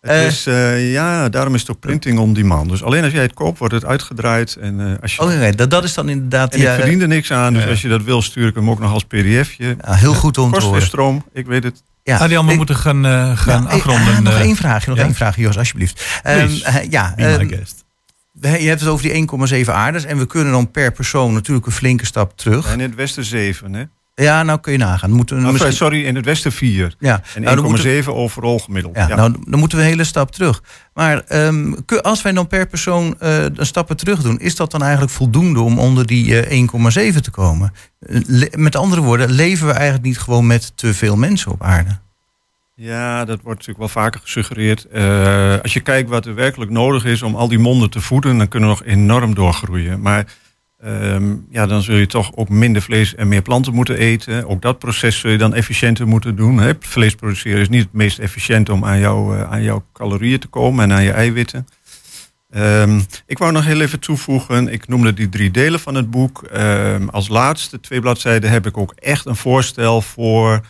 [0.00, 0.26] Eh.
[0.26, 0.44] is,
[0.92, 2.70] ja, daarom is het ook printing on demand.
[2.70, 4.56] Dus alleen als jij het koopt, wordt het uitgedraaid.
[4.56, 6.54] En, als je, Oh nee, dat, dat is dan inderdaad...
[6.54, 7.52] en ja, ik verdien er niks aan.
[7.52, 9.76] Dus als je dat wil, stuur ik hem ook nog als pdfje.
[9.84, 10.82] ja, heel goed om te horen.
[10.82, 11.82] stroom, ik weet het.
[12.14, 12.28] Ja.
[12.28, 14.14] We Ik- moeten gaan, eh, gaan Ja, afronden.
[14.14, 14.40] eh, nog eh.
[14.40, 15.04] één vraagje, nog ja?
[15.04, 16.20] één vraagje, Jos, alsjeblieft.
[16.22, 16.64] Ehm, Please.
[16.64, 17.84] eh, ja, Be my ehm, guest.
[18.40, 20.04] je hebt het over die 1,7 aarders.
[20.04, 22.66] En we kunnen dan per persoon natuurlijk een flinke stap terug.
[22.66, 23.84] En in het westen 7, hè?
[24.22, 25.10] Ja, nou kun je nagaan.
[25.10, 26.94] We Moeten, we Oh, misschien, Sorry, in het westen 4.
[26.98, 28.96] ja, En nou, dan moeten, 1,7 overal gemiddeld.
[28.96, 29.14] ja, Ja.
[29.16, 30.62] Nou, dan moeten we een hele stap terug.
[30.94, 34.38] Maar ehm, als wij dan per persoon eh een stappen terug doen...
[34.40, 36.60] is dat dan eigenlijk voldoende om onder die eh,
[37.12, 37.72] 1,7 te komen?
[38.00, 41.62] Eh, le- met andere woorden, leven we eigenlijk niet gewoon met te veel mensen op
[41.62, 41.98] aarde?
[42.74, 44.84] Ja, dat wordt natuurlijk wel vaker gesuggereerd.
[44.84, 48.38] Eh, als je kijkt wat er werkelijk nodig is om al die monden te voeden,
[48.38, 50.00] dan kunnen we nog enorm doorgroeien.
[50.00, 50.24] Maar
[50.80, 54.48] ehm, ja, dan zul je toch ook minder vlees en meer planten moeten eten.
[54.48, 56.58] Ook dat proces zul je dan efficiënter moeten doen.
[56.58, 56.72] Hè.
[56.80, 60.48] Vlees produceren is niet het meest efficiënt om aan, jou, eh, aan jouw calorieën te
[60.48, 61.66] komen en aan je eiwitten.
[62.50, 66.42] Ehm, ik wou nog heel even toevoegen, ik noemde die drie delen van het boek.
[66.42, 70.60] Ehm, als laatste twee bladzijden heb ik ook echt een voorstel voor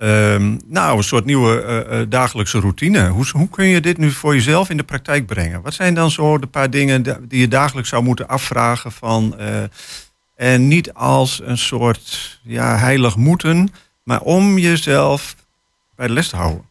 [0.00, 3.08] Ehm, nou, een soort nieuwe eh, eh, dagelijkse routine.
[3.08, 5.62] Hoe, hoe kun je dit nu voor jezelf in de praktijk brengen?
[5.62, 9.38] Wat zijn dan zo de paar dingen die je dagelijks zou moeten afvragen van...
[9.38, 9.62] eh,
[10.36, 13.68] en niet als een soort ja, heilig moeten,
[14.02, 15.36] maar om jezelf
[15.96, 16.64] bij de les te houden.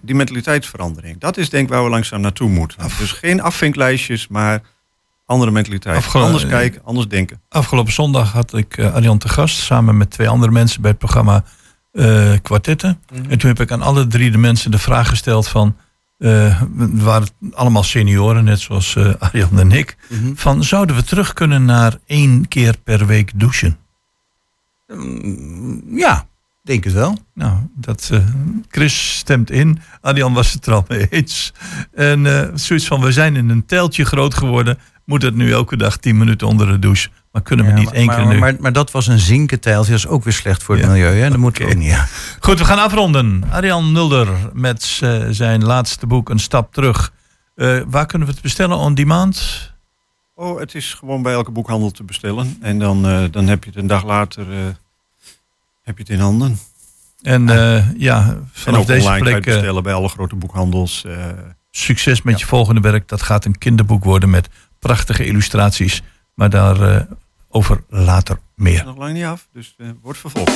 [0.00, 1.18] Die mentaliteitsverandering.
[1.20, 2.88] Dat is denk ik waar we langzaam naartoe moeten.
[2.98, 4.62] Dus geen afvinklijstjes, maar
[5.26, 5.96] andere mentaliteit.
[5.96, 7.40] Afgelo- anders kijken, anders denken.
[7.48, 11.44] Afgelopen zondag had ik Arjan te gast samen met twee andere mensen bij het programma
[11.94, 13.00] eh Kwartetten.
[13.28, 15.76] En toen heb ik aan alle drie de mensen de vraag gesteld van,
[16.18, 19.96] eh, we waren allemaal senioren, net zoals eh, Arjan en ik,
[20.34, 23.76] van zouden we terug kunnen naar één keer per week douchen?
[24.88, 26.26] Mm, Ja,
[26.64, 27.18] denk het wel.
[27.34, 28.18] Nou, dat, eh,
[28.68, 29.80] Chris stemt in.
[30.00, 31.52] Arjan was het er al mee eens.
[31.94, 34.78] En eh, zoiets van, we zijn in een teltje groot geworden.
[35.04, 37.08] Moet het nu elke dag 10 minuten onder de douche?
[37.32, 38.38] Maar kunnen we Ja, niet maar, één maar, keer nu?
[38.38, 39.90] maar, maar dat was een zinkenteiltje.
[39.90, 40.90] Dat is ook weer slecht voor het Ja.
[40.90, 41.14] milieu.
[41.18, 41.28] Hè?
[41.28, 41.76] Dat moeten we Oké.
[41.76, 41.92] ook niet.
[41.92, 42.06] Ja.
[42.40, 43.44] Goed, we gaan afronden.
[43.50, 47.12] Arjan Mulder met eh, zijn laatste boek Een Stap Terug.
[47.54, 48.76] Eh, waar kunnen we het bestellen?
[48.76, 49.72] On demand?
[50.34, 52.56] Oh, het is gewoon bij elke boekhandel te bestellen.
[52.60, 54.58] En dan, eh, dan heb je het een dag later eh,
[55.84, 56.58] heb je het in handen.
[57.22, 61.04] En eh, ja, En vanaf ook deze plek het eh, bestellen bij alle grote boekhandels.
[61.04, 61.28] eh.
[61.70, 63.08] succes met je volgende werk.
[63.08, 66.02] Dat gaat een kinderboek worden met prachtige illustraties.
[66.34, 67.06] Maar daarover
[67.48, 68.74] over later meer.
[68.74, 70.52] is nog lang niet af, dus eh, wordt vervolgd.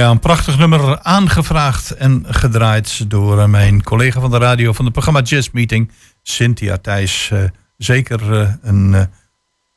[0.00, 4.94] Een prachtig nummer aangevraagd en gedraaid door eh, mijn collega van de radio van het
[4.94, 5.90] programma Jazz Meeting,
[6.22, 7.30] Cynthia Thijs.
[7.32, 7.38] Eh,
[7.76, 9.08] zeker eh, een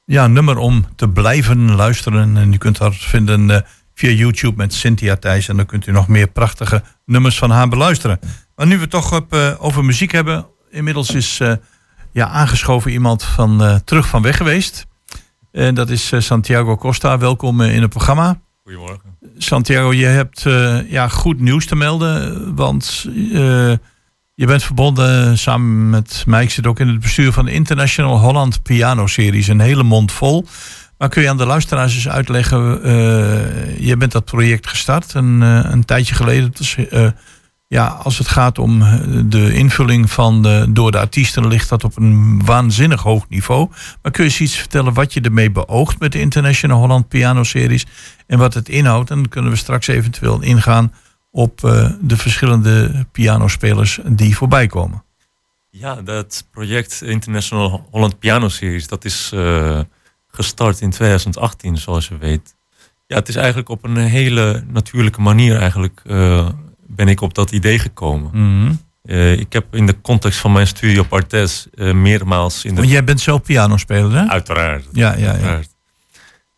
[0.06, 2.38] ja, nummer om te blijven luisteren.
[2.38, 5.48] En u kunt haar vinden via YouTube met Cynthia Thijs.
[5.48, 8.20] En dan kunt u nog meer prachtige nummers van haar beluisteren.
[8.56, 10.46] Maar nu we het toch op, over muziek hebben.
[10.70, 11.42] Inmiddels is
[12.12, 14.86] ja, aangeschoven iemand van terug van weg geweest.
[15.52, 17.18] En dat is Santiago Costa.
[17.18, 18.44] Welkom in het programma.
[18.66, 19.18] Goedemorgen.
[19.38, 22.56] Santiago, je hebt eh, ja, goed nieuws te melden.
[22.56, 23.74] Want eh,
[24.34, 26.44] je bent verbonden samen met mij.
[26.44, 29.48] Ik zit ook in het bestuur van de International Holland Piano Series.
[29.48, 30.46] Een hele mond vol.
[30.98, 32.84] Maar kun je aan de luisteraars eens uitleggen.
[32.84, 36.52] eh, je bent dat project gestart een, een tijdje geleden.
[36.54, 37.08] Dus, eh,
[37.76, 41.84] ja, als het gaat om eh, de invulling van de, door de artiesten, ligt dat
[41.84, 43.70] op een waanzinnig hoog niveau.
[44.02, 47.44] Maar kun je eens iets vertellen wat je ermee beoogt met de International Holland Piano
[47.44, 47.86] Series
[48.28, 49.10] en wat het inhoudt?
[49.10, 50.94] En dan kunnen we straks eventueel ingaan
[51.32, 55.04] op eh, de verschillende pianospelers die voorbij komen.
[55.70, 59.80] Ja, dat project International Holland Piano Series, dat is eh,
[60.28, 62.56] gestart in 2018, zoals je weet.
[63.08, 66.02] Ja, het is eigenlijk op een hele natuurlijke manier eigenlijk
[66.96, 68.30] ben ik op dat idee gekomen.
[68.34, 68.74] Mhm.
[69.06, 72.76] Eh, ik heb in de context van mijn studie op Artes eh, meermaals in de...
[72.76, 74.28] Want jij bent zelf pianospeler, hè?
[74.28, 74.86] Uiteraard.
[74.92, 75.30] Ja, ja, ja.
[75.30, 75.76] uiteraard.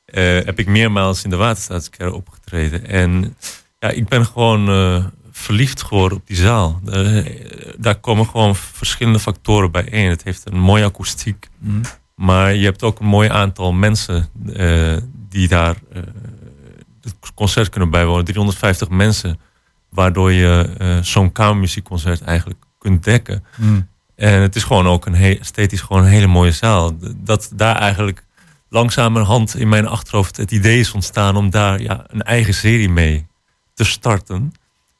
[0.05, 2.87] Eh, heb ik meermaals in de Waterstaatskerk opgetreden.
[2.87, 3.35] En
[3.79, 6.81] ja, ik ben gewoon verliefd geworden op die zaal.
[7.77, 10.09] Daar komen gewoon verschillende factoren bijeen.
[10.09, 11.49] Het heeft een mooie akoestiek.
[11.57, 11.81] Mhm.
[12.15, 14.29] Maar je hebt ook een mooi aantal mensen
[15.29, 15.75] die daar
[17.01, 18.25] het concert kunnen bijwonen.
[18.25, 19.39] 350 mensen.
[19.89, 23.43] Waardoor je eh, zo'n kamermuziekconcert eigenlijk kunt dekken.
[23.57, 23.81] Mhm.
[24.15, 26.97] En het is gewoon ook een he- esthetisch gewoon een hele mooie zaal.
[27.17, 28.25] Dat daar eigenlijk
[28.69, 33.27] langzamerhand in mijn achterhoofd het idee is ontstaan om daar ja, een eigen serie mee
[33.73, 34.51] te starten.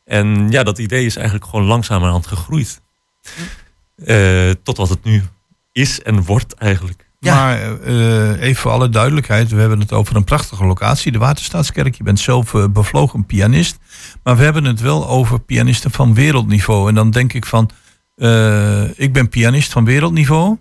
[0.06, 2.82] En ja, dat idee is eigenlijk gewoon langzamerhand gegroeid.
[4.06, 5.24] Eh, tot wat het nu
[5.72, 7.07] is en wordt eigenlijk.
[7.20, 11.96] Maar eh, even voor alle duidelijkheid, we hebben het over een prachtige locatie, de Waterstaatskerk.
[11.96, 13.78] Je bent zelf eh, bevlogen pianist.
[14.24, 16.90] Maar we hebben het wel over pianisten van wereldniveau.
[16.90, 17.70] En dan denk ik van,
[18.16, 20.58] eh, ik ben pianist van wereldniveau.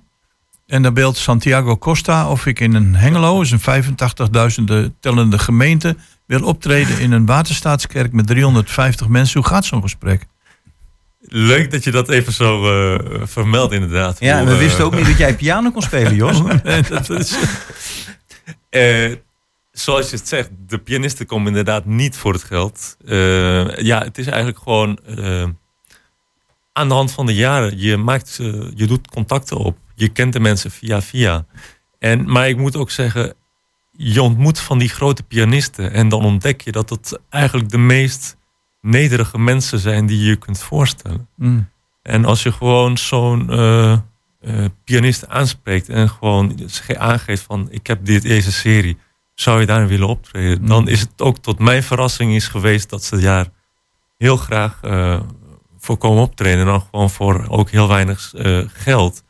[0.66, 5.96] En dan beeldt Santiago Costa of ik in een Hengelo, is een 85.000 tellende gemeente,
[6.26, 9.40] wil optreden in een Waterstaatskerk met 350 mensen.
[9.40, 10.26] Hoe gaat zo'n gesprek?
[11.28, 14.20] Leuk dat je dat even zo eh, vermeldt inderdaad.
[14.20, 16.42] Ja, en we eh, wisten ook niet dat jij piano kon spelen, Jos.
[16.62, 17.34] Nee, dat is,
[18.70, 19.12] Eh,
[19.72, 22.96] zoals je het zegt, de pianisten komen inderdaad niet voor het geld.
[23.06, 25.44] Eh, ja, het is eigenlijk gewoon eh,
[26.72, 27.78] aan de hand van de jaren.
[27.78, 29.76] Je, maakt, eh, je doet contacten op.
[29.94, 31.46] Je kent de mensen via via.
[31.98, 33.34] En, maar ik moet ook zeggen,
[33.92, 35.92] je ontmoet van die grote pianisten.
[35.92, 38.35] En dan ontdek je dat het eigenlijk de meest
[38.86, 41.28] nederige mensen zijn die je kunt voorstellen.
[41.36, 41.68] Mm.
[42.02, 43.98] En als je gewoon zo'n eh, eh,
[44.84, 48.98] pianist aanspreekt en gewoon ge- aangeeft van ik heb dit, deze serie,
[49.34, 50.60] zou je daar willen optreden?
[50.60, 50.66] Mm.
[50.66, 53.46] Dan is het ook tot mijn verrassing is geweest dat ze daar
[54.18, 55.20] heel graag eh,
[55.78, 56.60] voor komen optreden.
[56.60, 58.32] En dan gewoon voor ook heel weinig
[58.72, 59.22] geld.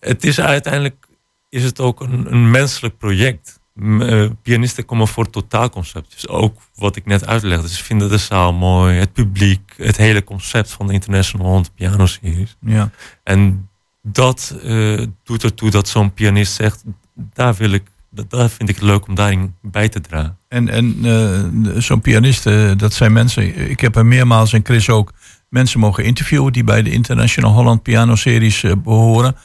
[0.00, 1.06] Het is uiteindelijk
[1.48, 3.59] is het ook een, een menselijk project.
[3.80, 6.12] Eh, pianisten komen voor totaalconcept.
[6.12, 7.68] Dus ook wat ik net uitlegde.
[7.68, 12.06] Ze vinden de zaal mooi, het publiek, het hele concept van de International Holland Piano
[12.06, 12.56] Series.
[12.60, 12.90] Ja.
[13.22, 13.68] En
[14.02, 18.74] dat eh, doet ertoe dat zo'n pianist zegt, daar wil ik, dat, daar vind ik
[18.74, 20.38] het leuk om daarin bij te dragen.
[20.50, 23.70] En, en eh, zo'n pianist, eh, dat zijn mensen.
[23.70, 25.12] Ik heb er meermaals en Chris ook
[25.48, 29.36] mensen mogen interviewen die bij de International Holland Piano Series eh, behoren.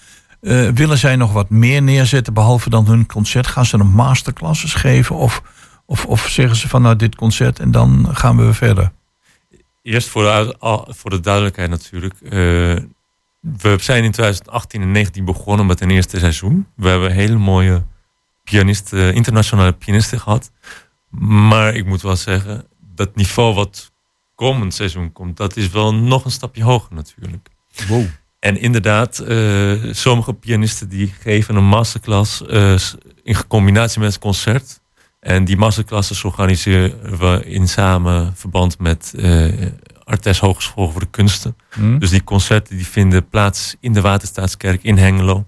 [0.46, 3.48] Eh, willen zij nog wat meer neerzetten behalve dan hun concert?
[3.48, 5.16] Gaan ze een masterclasses geven?
[5.16, 5.42] Of,
[5.86, 8.92] of, of zeggen ze van nou dit concert en dan gaan we weer verder?
[9.82, 10.56] Eerst voor de,
[10.88, 12.14] voor de duidelijkheid natuurlijk.
[12.22, 12.30] eh,
[13.40, 16.68] we zijn in 2018 en 19 begonnen met een eerste seizoen.
[16.76, 17.86] We hebben hele mooie
[18.44, 20.52] pianisten, internationale pianisten gehad.
[21.20, 23.92] Maar ik moet wel zeggen, dat niveau wat
[24.36, 27.50] komend seizoen komt, dat is wel nog een stapje hoger natuurlijk.
[27.88, 28.06] Wow.
[28.46, 32.76] En inderdaad, eh, sommige pianisten die geven een masterclass eh,
[33.24, 34.82] in combinatie met het concert.
[35.20, 39.48] En die masterclasses organiseren we in samen verband met eh
[40.04, 41.56] Artes Hogeschool voor de Kunsten.
[41.70, 41.98] Hm?
[41.98, 45.46] Dus die concerten die vinden plaats in de Waterstaatskerk in Hengelo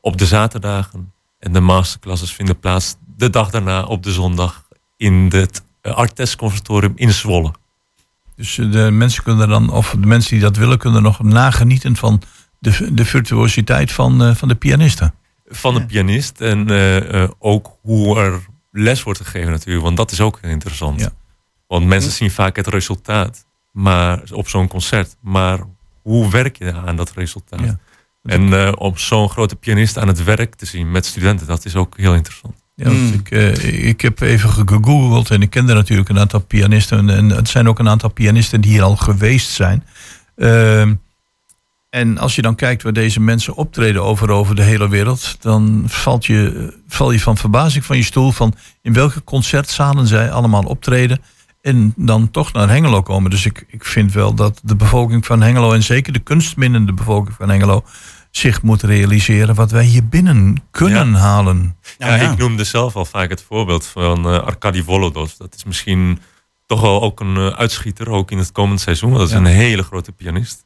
[0.00, 1.12] op de zaterdagen.
[1.38, 6.92] En de masterclasses vinden plaats de dag daarna op de zondag in het Artes Conservatorium
[6.96, 7.52] in Zwolle.
[8.36, 11.96] Dus eh, de mensen kunnen dan, of de mensen die dat willen, kunnen nog nagenieten
[11.96, 12.22] van
[12.58, 15.14] de, de virtuositeit van, eh, van de pianisten.
[15.46, 16.40] van de pianist.
[16.40, 19.84] En eh, eh, ook hoe er les wordt gegeven natuurlijk.
[19.84, 21.00] Want dat is ook heel interessant.
[21.00, 21.10] Ja.
[21.66, 25.16] Want mensen zien vaak het resultaat maar op zo'n concert.
[25.20, 25.58] Maar
[26.02, 27.60] hoe werk je aan dat resultaat?
[27.60, 27.78] Ja.
[28.22, 31.76] En eh, om zo'n grote pianist aan het werk te zien met studenten, dat is
[31.76, 32.54] ook heel interessant.
[32.76, 33.12] Ja, want Mm.
[33.12, 37.10] ik, eh, ik heb even gegoogeld en ik kende natuurlijk een aantal pianisten.
[37.10, 39.84] En het zijn ook een aantal pianisten die hier al geweest zijn.
[40.36, 40.94] Ehm,
[41.90, 45.82] en als je dan kijkt waar deze mensen optreden over, over de hele wereld, dan
[45.86, 50.62] valt je, val je van verbazing van je stoel van in welke concertzalen zij allemaal
[50.62, 51.20] optreden.
[51.62, 53.30] En dan toch naar Hengelo komen.
[53.30, 57.36] Dus ik, ik vind wel dat de bevolking van Hengelo, en zeker de kunstminnende bevolking
[57.36, 57.84] van Hengelo,
[58.36, 61.76] zich moet realiseren wat wij hier binnen kunnen halen.
[61.98, 65.36] Ja, ik noemde zelf al vaak het voorbeeld van eh Arkady Volodos.
[65.36, 66.18] Dat is misschien
[66.66, 69.08] toch wel ook een eh, uitschieter, ook in het komend seizoen.
[69.08, 69.40] Want dat is Ja.
[69.40, 70.64] een hele grote pianist.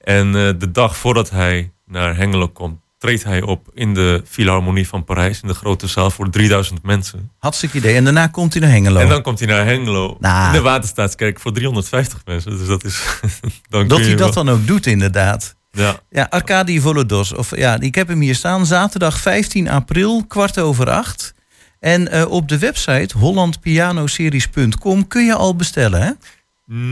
[0.00, 4.88] En eh, de dag voordat hij naar Hengelo komt, treedt hij op in de Philharmonie
[4.88, 7.30] van Parijs, in de grote zaal voor 3000 mensen.
[7.38, 7.94] Hartstikke idee.
[7.96, 9.00] En daarna komt hij naar Hengelo.
[9.00, 10.46] En dan komt hij naar Hengelo, Nou.
[10.46, 12.58] in de Waterstaatskerk, voor 350 mensen.
[12.58, 13.02] Dus dat is...
[13.68, 15.54] dan dat hij dat wel- dan ook doet, inderdaad.
[15.76, 17.32] Ja, Ja, Arkady Volodos.
[17.34, 18.66] Of, ja, ik heb hem hier staan.
[18.66, 21.34] Zaterdag 15 april, kwart over acht.
[21.80, 26.10] En eh, op de website hollandpianoseries.com kun je al bestellen, hè?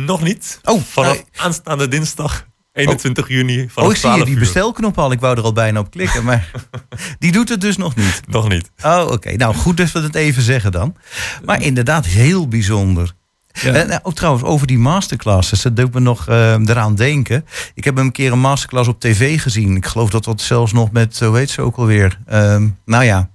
[0.04, 0.60] nog niet.
[0.64, 4.40] Oh, Vanaf nou, aanstaande dinsdag, 21 juni, vanaf oh, ik zie je 12 die uur.
[4.40, 5.12] bestelknop al.
[5.12, 6.50] Ik wou er al bijna op klikken, maar
[7.18, 8.20] die doet het dus nog niet.
[8.26, 8.70] Nog niet.
[8.82, 9.32] Oh, oké.
[9.36, 10.96] Nou, goed dat we het even zeggen dan.
[11.44, 13.14] Maar inderdaad, heel bijzonder.
[13.62, 13.72] Ja.
[13.72, 17.46] Eh, nou, ook trouwens, over die masterclasses, dat doet me nog eh, eraan denken.
[17.74, 19.76] Ik heb een keer een masterclass op tv gezien.
[19.76, 22.18] Ik geloof dat dat zelfs nog met, hoe heet ze ook alweer?
[22.26, 23.30] Ehm, nou ja,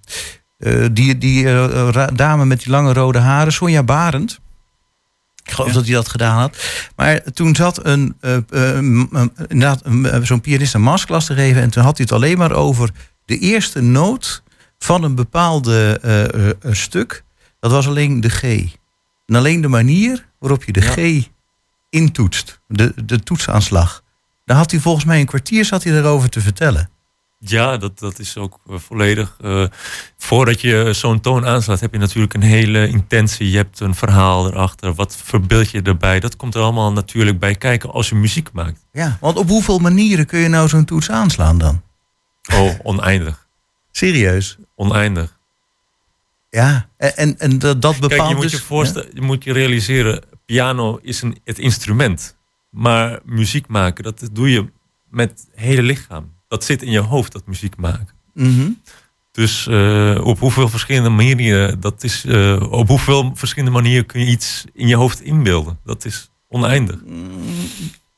[0.57, 4.39] eh, die, die eh, dame met die lange rode haren, Sonja Barend.
[5.43, 6.57] Ik geloof dat hij dat gedaan had.
[6.95, 8.77] Maar toen zat een, eh, eh,
[9.47, 11.61] inderdaad, eh, zo'n pianist een masterclass te geven.
[11.61, 12.89] En toen had hij het alleen maar over
[13.25, 14.43] de eerste noot
[14.77, 17.23] van een bepaalde eh, eh, eh, stuk.
[17.59, 18.41] Dat was alleen de G.
[19.25, 20.91] En alleen de manier waarop je de Ja.
[21.21, 21.27] G
[21.89, 22.59] intoetst.
[22.67, 24.03] De, de toetsaanslag.
[24.45, 26.89] Daar had hij volgens mij een kwartier zat hij erover te vertellen.
[27.39, 29.35] Ja, dat, dat is ook eh, volledig.
[29.41, 29.65] eh,
[30.17, 33.49] voordat je zo'n toon aanslaat, heb je natuurlijk een hele intentie.
[33.51, 34.93] Je hebt een verhaal erachter.
[34.93, 36.19] Wat verbeeld je erbij?
[36.19, 38.85] Dat komt er allemaal natuurlijk bij kijken als je muziek maakt.
[38.91, 41.81] Ja, want op hoeveel manieren kun je nou zo'n toets aanslaan dan?
[42.53, 43.47] Oh, oneindig.
[43.91, 44.57] Serieus?
[44.75, 45.37] Oneindig.
[46.55, 48.51] Ja, en, en, en dat, dat bepaalt Kijk, je moet dus...
[48.51, 52.37] je, voorstellen, je moet je realiseren, piano is een, het instrument.
[52.69, 54.65] Maar muziek maken, dat doe je
[55.09, 56.31] met het hele lichaam.
[56.47, 58.07] Dat zit in je hoofd, dat muziek maken.
[58.33, 58.69] Mhm.
[59.31, 64.27] Dus eh, op hoeveel verschillende manieren, dat is, eh, op hoeveel verschillende manieren kun je
[64.27, 65.79] iets in je hoofd inbeelden?
[65.83, 66.99] Dat is oneindig.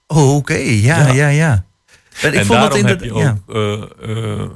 [0.07, 0.53] Oh, oké.
[0.53, 1.27] Ja, ja, Ja.
[1.27, 1.65] ja.
[2.21, 3.03] En ik vond dat daarom heb inderdaad...
[3.03, 4.41] je ook ja.
[4.41, 4.49] eh,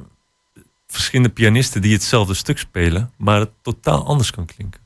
[0.91, 4.79] verschillende pianisten die hetzelfde stuk spelen, maar het totaal anders kan klinken.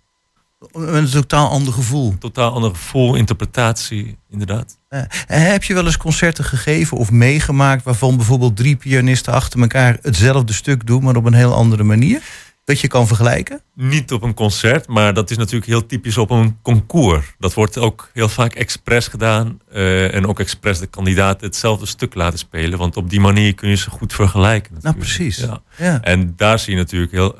[0.72, 2.18] Een totaal ander gevoel.
[2.20, 4.78] Totaal ander gevoel, interpretatie, inderdaad.
[4.88, 7.84] Eh, heb je wel eens concerten gegeven of meegemaakt...
[7.84, 11.04] waarvan bijvoorbeeld drie pianisten achter elkaar hetzelfde stuk doen...
[11.04, 12.22] maar op een heel andere manier?
[12.66, 13.62] Dat je kan vergelijken?
[13.74, 17.36] Niet op een concert, maar dat is natuurlijk heel typisch op een concours.
[17.40, 19.60] Dat wordt ook heel vaak expres gedaan.
[19.72, 22.78] eh, en ook expres de kandidaten hetzelfde stuk laten spelen.
[22.80, 24.78] Want op die manier kun je ze goed vergelijken.
[24.82, 25.38] Nou, precies.
[25.38, 25.62] Ja.
[25.78, 26.02] Ja.
[26.02, 27.36] En daar zie je natuurlijk heel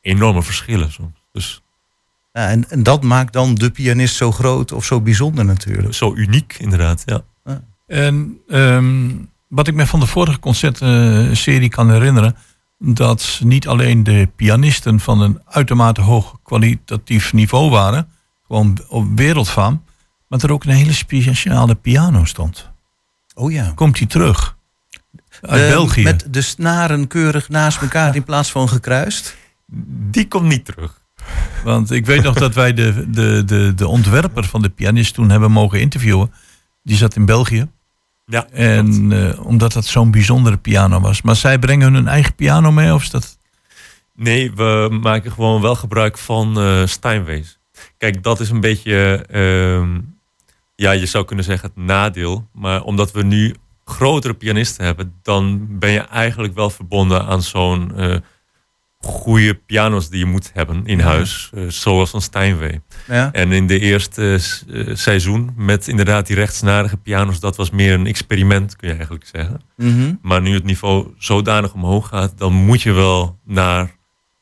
[0.00, 1.18] enorme verschillen soms.
[1.32, 1.62] Dus
[2.32, 5.94] Ja, en, en dat maakt dan de pianist zo groot of zo bijzonder natuurlijk.
[5.94, 7.22] zo uniek inderdaad, ja.
[7.86, 9.10] En ehm,
[9.48, 12.36] wat ik me van de vorige concertserie kan herinneren,
[12.84, 18.08] dat niet alleen de pianisten van een uitermate hoog kwalitatief niveau waren,
[18.46, 19.84] gewoon op wereldfaam,
[20.28, 22.70] maar er ook een hele speciale piano stond.
[23.34, 23.72] Oh ja.
[23.74, 24.56] Komt hij terug?
[25.40, 26.02] Uit Eh, België.
[26.02, 29.36] Met de snaren keurig naast elkaar in plaats van gekruist.
[30.10, 31.00] Die komt niet terug.
[31.64, 35.30] Want ik weet nog dat wij de, de, de, de ontwerper van de pianist toen
[35.30, 36.32] hebben mogen interviewen.
[36.82, 37.68] Die zat in België.
[38.32, 38.48] Ja.
[38.50, 41.22] En eh, omdat dat zo'n bijzondere piano was.
[41.22, 42.94] Maar zij brengen hun eigen piano mee?
[42.94, 43.38] Of is dat...
[44.14, 47.58] Nee, we maken gewoon wel gebruik van eh Steinways.
[47.98, 50.00] Kijk, dat is een beetje, ehm,
[50.74, 52.48] ja, je zou kunnen zeggen het nadeel.
[52.52, 53.54] Maar omdat we nu
[53.84, 58.16] grotere pianisten hebben, dan ben je eigenlijk wel verbonden aan zo'n eh
[59.04, 61.50] goede pianos die je moet hebben in huis.
[61.54, 62.80] eh, zoals een Steinway.
[63.08, 63.32] Ja.
[63.32, 64.40] En in de eerste
[64.72, 69.26] eh, seizoen met inderdaad die rechtsnarige pianos, dat was meer een experiment, kun je eigenlijk
[69.32, 69.60] zeggen.
[69.76, 70.14] Mhm.
[70.22, 73.90] Maar nu het niveau zodanig omhoog gaat, dan moet je wel naar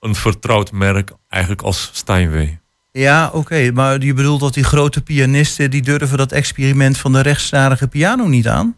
[0.00, 2.60] een vertrouwd merk, eigenlijk als Steinway.
[2.92, 3.70] Ja, oké.
[3.72, 5.70] maar je bedoelt dat die grote pianisten...
[5.70, 8.76] die durven dat experiment van de rechtsnarige piano niet aan?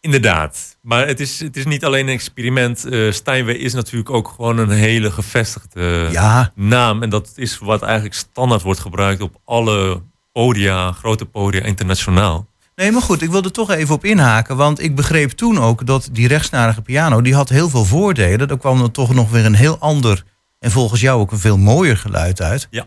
[0.00, 0.78] Inderdaad.
[0.82, 2.84] Maar het is, het is niet alleen een experiment.
[2.84, 7.02] Eh Steinway is natuurlijk ook gewoon een hele gevestigde Ja, naam.
[7.02, 12.46] En dat is wat eigenlijk standaard wordt gebruikt op alle podia, grote podia, internationaal.
[12.74, 14.56] Nee, maar goed, ik wilde toch even op inhaken.
[14.56, 17.20] Want ik begreep toen ook dat die rechtsnarige piano...
[17.20, 18.48] die had heel veel voordelen.
[18.48, 20.24] Daar kwam er toch nog weer een heel ander...
[20.58, 22.66] en volgens jou ook een veel mooier geluid uit.
[22.70, 22.86] Ja.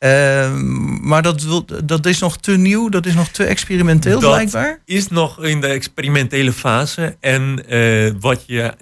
[0.00, 4.30] Ehm, maar dat, wil, dat is nog te nieuw, dat is nog te experimenteel Dat
[4.30, 4.80] blijkbaar.
[4.84, 7.16] is nog in de experimentele fase.
[7.20, 8.74] En eh, wat je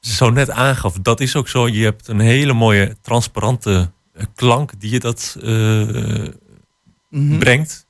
[0.00, 1.68] zo net aangaf, dat is ook zo.
[1.68, 5.36] Je hebt een hele mooie transparante eh, klank die je dat
[7.10, 7.38] Mhm.
[7.38, 7.86] brengt,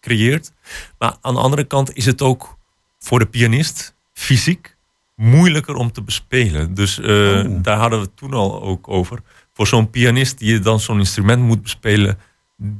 [0.00, 0.52] creëert.
[0.98, 2.58] Maar aan de andere kant is het ook
[2.98, 4.76] voor de pianist fysiek
[5.16, 6.74] moeilijker om te bespelen.
[6.74, 7.44] Dus Oh.
[7.62, 9.18] daar hadden we het toen al ook over.
[9.52, 12.18] Voor zo'n pianist die dan zo'n instrument moet bespelen,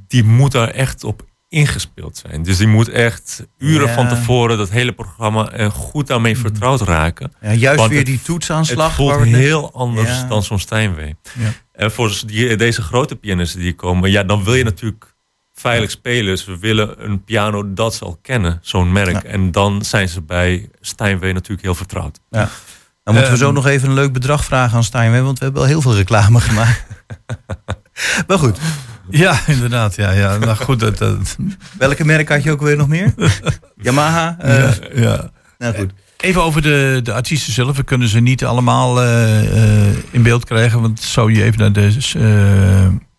[0.09, 2.43] die moet daar echt op ingespeeld zijn.
[2.43, 3.95] Dus die moet echt uren Ja.
[3.95, 7.33] van tevoren dat hele programma er goed daarmee vertrouwd raken.
[7.41, 8.87] Ja, juist Want weer het- die toetsaanslag.
[8.87, 10.25] Het voelt het heel anders Ja.
[10.27, 11.15] dan zo'n Steinway.
[11.39, 11.53] Ja.
[11.73, 15.15] En voor die, deze grote pianisten die komen, ja, dan wil je natuurlijk
[15.55, 16.25] veilig spelen.
[16.27, 19.23] Dus we willen een piano dat ze al kennen, zo'n merk.
[19.23, 19.23] Ja.
[19.25, 22.21] En dan zijn ze bij Steinway natuurlijk heel vertrouwd.
[22.31, 22.49] Dan
[23.15, 23.55] moeten we zo Ehm.
[23.55, 26.41] nog even een leuk bedrag vragen aan Steinway, want we hebben al heel veel reclame
[26.41, 26.85] gemaakt.
[28.27, 28.59] maar goed,
[29.11, 29.95] Ja, inderdaad.
[29.95, 30.37] Ja, ja.
[30.37, 31.37] Nou goed, dat, dat,
[31.79, 33.15] welke merk had je ook weer nog meer?
[33.83, 34.37] Yamaha?
[34.39, 35.31] eh, ja, ja.
[35.59, 35.93] Nou goed.
[36.17, 37.77] Even over de, de artiesten zelf.
[37.77, 40.81] We kunnen ze niet allemaal eh, eh, in beeld krijgen.
[40.81, 41.91] Want zou je even naar de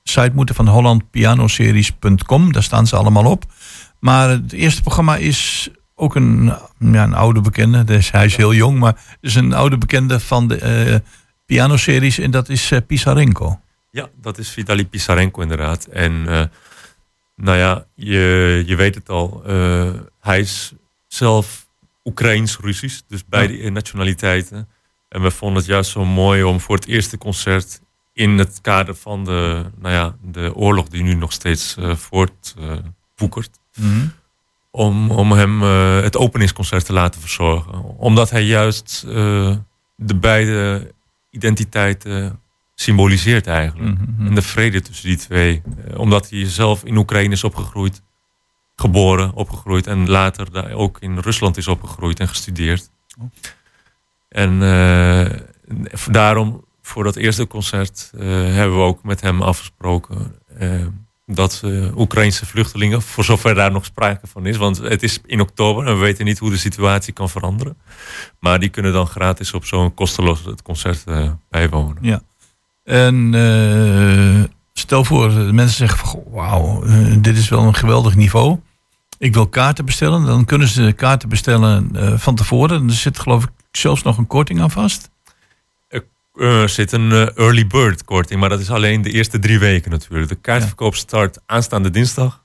[0.04, 2.52] site moeten van hollandpianoseries.com.
[2.52, 3.44] Daar staan ze allemaal op.
[4.00, 7.84] Maar het eerste programma is ook een, ja, een oude bekende.
[7.84, 11.02] Dus hij is heel jong, maar het is een oude bekende van de
[11.46, 12.20] pianoseries.
[12.20, 13.60] En dat is Pisarenko.
[13.92, 15.86] Ja, dat is Vitali Pisarenko inderdaad.
[15.86, 16.44] En eh,
[17.36, 19.44] nou ja, je, je weet het al.
[19.46, 19.90] eh,
[20.20, 20.74] hij is
[21.08, 21.68] zelf
[22.04, 24.70] Oekraïns-Russisch, dus beide nationaliteiten.
[25.10, 27.82] En we vonden het juist zo mooi om voor het eerste concert
[28.14, 33.60] in het kader van de, nou ja, de oorlog die nu nog steeds voortwoekert,
[34.72, 35.62] om, om hem
[36.04, 37.84] het openingsconcert te laten verzorgen.
[37.98, 39.02] Omdat hij juist
[39.96, 40.92] de beide
[41.30, 42.41] identiteiten
[42.82, 44.00] symboliseert eigenlijk.
[44.00, 44.28] Mhm.
[44.28, 45.62] En de vrede tussen die twee.
[45.88, 48.02] Eh, omdat hij zelf in Oekraïne is opgegroeid.
[48.76, 49.88] Geboren, opgegroeid.
[49.88, 52.90] En later daar ook in Rusland is opgegroeid en gestudeerd.
[54.30, 55.40] En eh,
[56.12, 60.40] daarom, voor dat eerste concert, eh, hebben we ook met hem afgesproken.
[61.26, 61.64] dat
[61.96, 64.58] Oekraïnse vluchtelingen, voor zover daar nog sprake van is.
[64.58, 67.78] Want het is in oktober en we weten niet hoe de situatie kan veranderen.
[68.40, 71.04] Maar die kunnen dan gratis op zo'n kosteloos het concert
[71.50, 71.98] bijwonen.
[72.02, 72.22] Ja.
[72.84, 78.16] En eh, stel voor, de mensen zeggen van, wauw, eh, dit is wel een geweldig
[78.16, 78.60] niveau.
[79.18, 80.26] Ik wil kaarten bestellen.
[80.26, 82.88] Dan kunnen ze kaarten bestellen eh, van tevoren.
[82.88, 85.10] Er zit geloof ik zelfs nog een korting aan vast.
[86.36, 90.30] Er zit een early bird korting, maar dat is alleen de eerste drie weken natuurlijk.
[90.30, 92.44] De kaartverkoop start aanstaande dinsdag.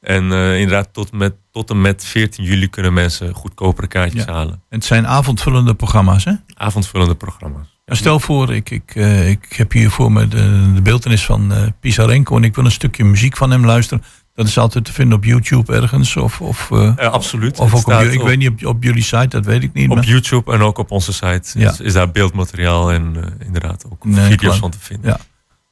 [0.00, 4.32] En inderdaad, tot, met, tot en met 14 juli kunnen mensen goedkopere kaartjes Ja.
[4.32, 4.52] halen.
[4.52, 6.32] En het zijn avondvullende programma's, hè?
[6.54, 7.73] Avondvullende programma's.
[7.86, 11.62] Stel voor, ik, ik, eh, ik heb hier voor me de, de beeldenis van eh
[11.80, 12.36] Pisarenko...
[12.36, 14.04] en ik wil een stukje muziek van hem luisteren.
[14.34, 16.16] Dat is altijd te vinden op YouTube ergens.
[16.16, 17.58] Of, of, eh, absoluut.
[17.58, 19.88] of ook op, ik weet niet, op, op jullie site, dat weet ik niet.
[19.90, 21.70] Op maar- YouTube en ook op onze site Ja.
[21.70, 25.10] is, is daar beeldmateriaal en inderdaad ook Nee, video's van te vinden.
[25.10, 25.18] Ja.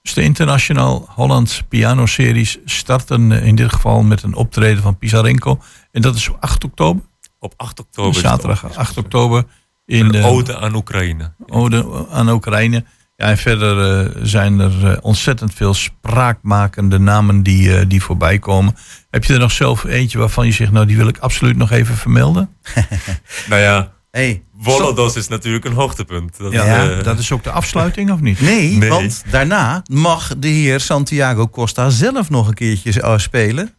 [0.02, 5.60] Dus de Internationaal Hollands Piano Series starten in dit geval met een optreden van Pisarenko.
[5.92, 7.02] En dat is op 8 oktober.
[7.38, 8.20] Op 8 oktober.
[8.20, 8.74] zaterdag ook.
[8.74, 9.44] 8 oktober.
[9.86, 11.32] In Een de ode aan Oekraïne.
[11.46, 12.84] ode aan Oekraïne.
[13.16, 18.38] Ja, en verder eh, zijn er eh, ontzettend veel spraakmakende namen die, eh, die voorbij
[18.38, 18.76] komen.
[19.10, 21.70] Heb je er nog zelf eentje waarvan je zegt, nou die wil ik absoluut nog
[21.70, 22.48] even vermelden?
[23.48, 26.38] Nou ja, Hey, Volodos is natuurlijk een hoogtepunt.
[26.38, 28.40] Dat, Ja, dat is ook de afsluiting of niet?
[28.40, 28.88] Nee, Nee.
[28.88, 33.74] want daarna mag de heer Santiago Costa zelf nog een keertje spelen.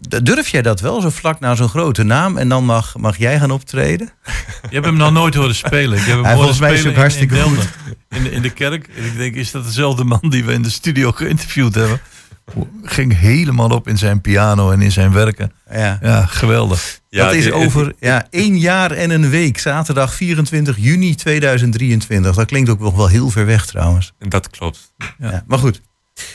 [0.00, 2.36] Durf jij dat wel, zo vlak na zo'n grote naam?
[2.36, 4.10] En dan mag, mag jij gaan optreden?
[4.68, 5.98] Je hebt hem nog nooit horen spelen.
[5.98, 7.68] Ik heb hem Hij, horen volgens mij is ook hartstikke in, in goed.
[8.08, 8.88] In de, in de kerk.
[8.96, 12.00] En ik denk, is dat dezelfde man die we in de studio geïnterviewd hebben?
[12.82, 15.52] Ging helemaal op in zijn piano en in zijn werken.
[15.70, 15.98] Ja.
[16.02, 17.00] Ja, geweldig.
[17.08, 19.58] ja, dat is over ja, één jaar en een week.
[19.58, 22.34] Zaterdag 24 juni 2023.
[22.34, 24.12] Dat klinkt ook nog wel heel ver weg trouwens.
[24.18, 24.92] Dat klopt.
[25.18, 25.44] Ja.
[25.46, 25.80] maar goed.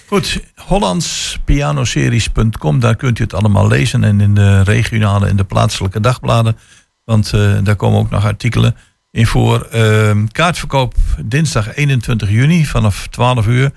[0.07, 2.79] Goed, hollandspianoseries.com.
[2.79, 4.03] Daar kunt u het allemaal lezen.
[4.03, 6.57] En in de regionale en de plaatselijke dagbladen.
[7.03, 8.75] Want eh, daar komen ook nog artikelen
[9.11, 9.61] in voor.
[9.61, 10.93] Ehm, kaartverkoop
[11.25, 13.71] dinsdag 21 juni vanaf 12 uur.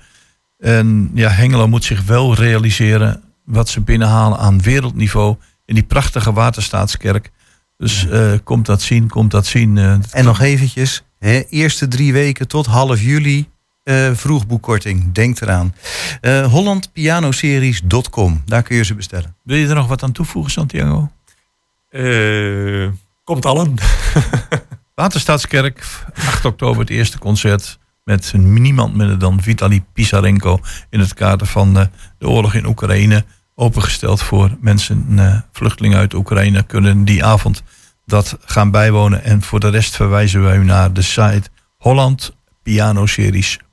[0.57, 5.35] En ja, Hengelo moet zich wel realiseren wat ze binnenhalen aan wereldniveau
[5.65, 7.31] in die prachtige Waterstaatskerk.
[7.77, 9.77] Dus eh, komt dat zien, komt dat zien.
[9.77, 13.49] eh, En nog eventjes, hè, eerste drie weken tot half juli
[13.85, 15.11] eh vroegboekkorting.
[15.11, 15.75] Denk eraan.
[16.21, 19.35] Eh hollandpianoseries.com, daar kun je ze bestellen.
[19.43, 21.11] Wil je er nog wat aan toevoegen, Santiago?
[21.89, 22.87] Eh,
[23.23, 23.73] komt allen.
[24.95, 27.79] Waterstaatskerk, 8 oktober het eerste concert.
[28.03, 30.59] Met niemand minder dan Vitali Pisarenko.
[30.89, 31.85] In het kader van eh,
[32.17, 33.25] de oorlog in Oekraïne.
[33.55, 36.63] Opengesteld voor mensen, eh, vluchtelingen uit Oekraïne.
[36.63, 37.63] Kunnen die avond
[38.05, 39.23] dat gaan bijwonen.
[39.23, 43.64] En voor de rest verwijzen wij u naar de site hollandpianoseries.com.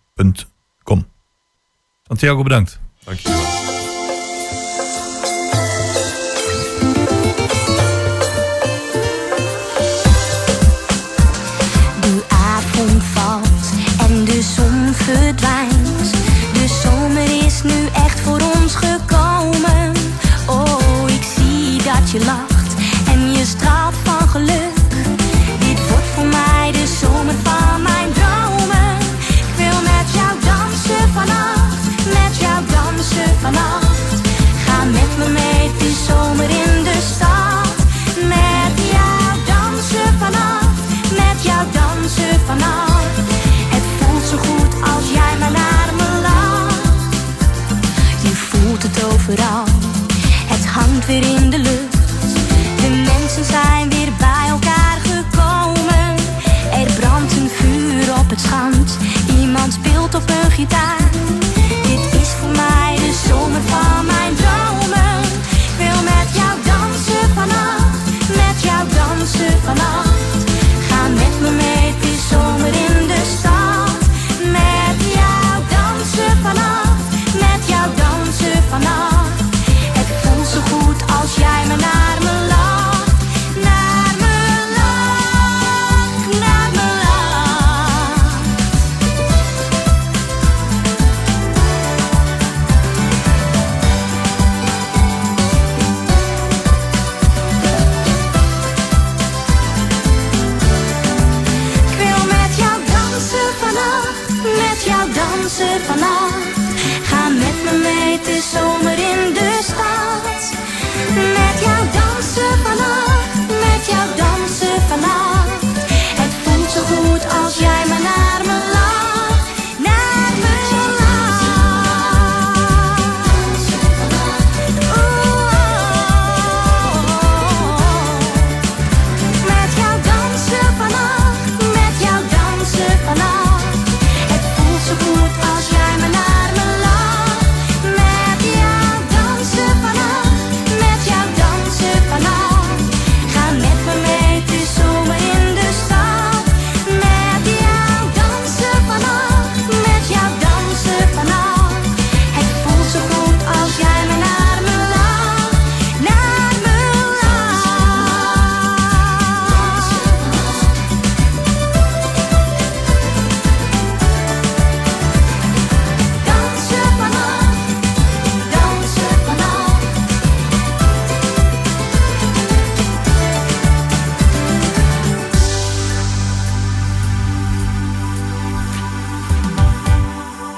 [2.07, 2.81] Santiago, bedankt.
[3.05, 3.82] Dankjewel.
[49.41, 51.93] Het hangt weer in de lucht.
[52.77, 56.17] De mensen zijn weer bij elkaar gekomen.
[56.73, 58.97] Er brandt een vuur op het strand,
[59.41, 61.02] iemand speelt op een gitaar.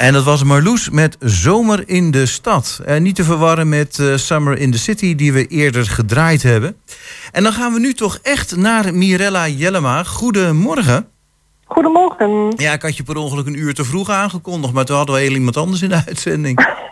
[0.05, 2.81] En dat was Marloes met Zomer in de Stad.
[2.85, 6.77] En niet te verwarren met eh, Summer in the City, die we eerder gedraaid hebben.
[7.33, 10.03] En dan gaan we nu toch echt naar Mirella Jellema.
[10.03, 11.09] Goedemorgen.
[11.65, 12.53] Goedemorgen.
[12.57, 15.21] Ja, ik had je per ongeluk een uur te vroeg aangekondigd, maar toen hadden we
[15.21, 16.84] heel iemand anders in de uitzending.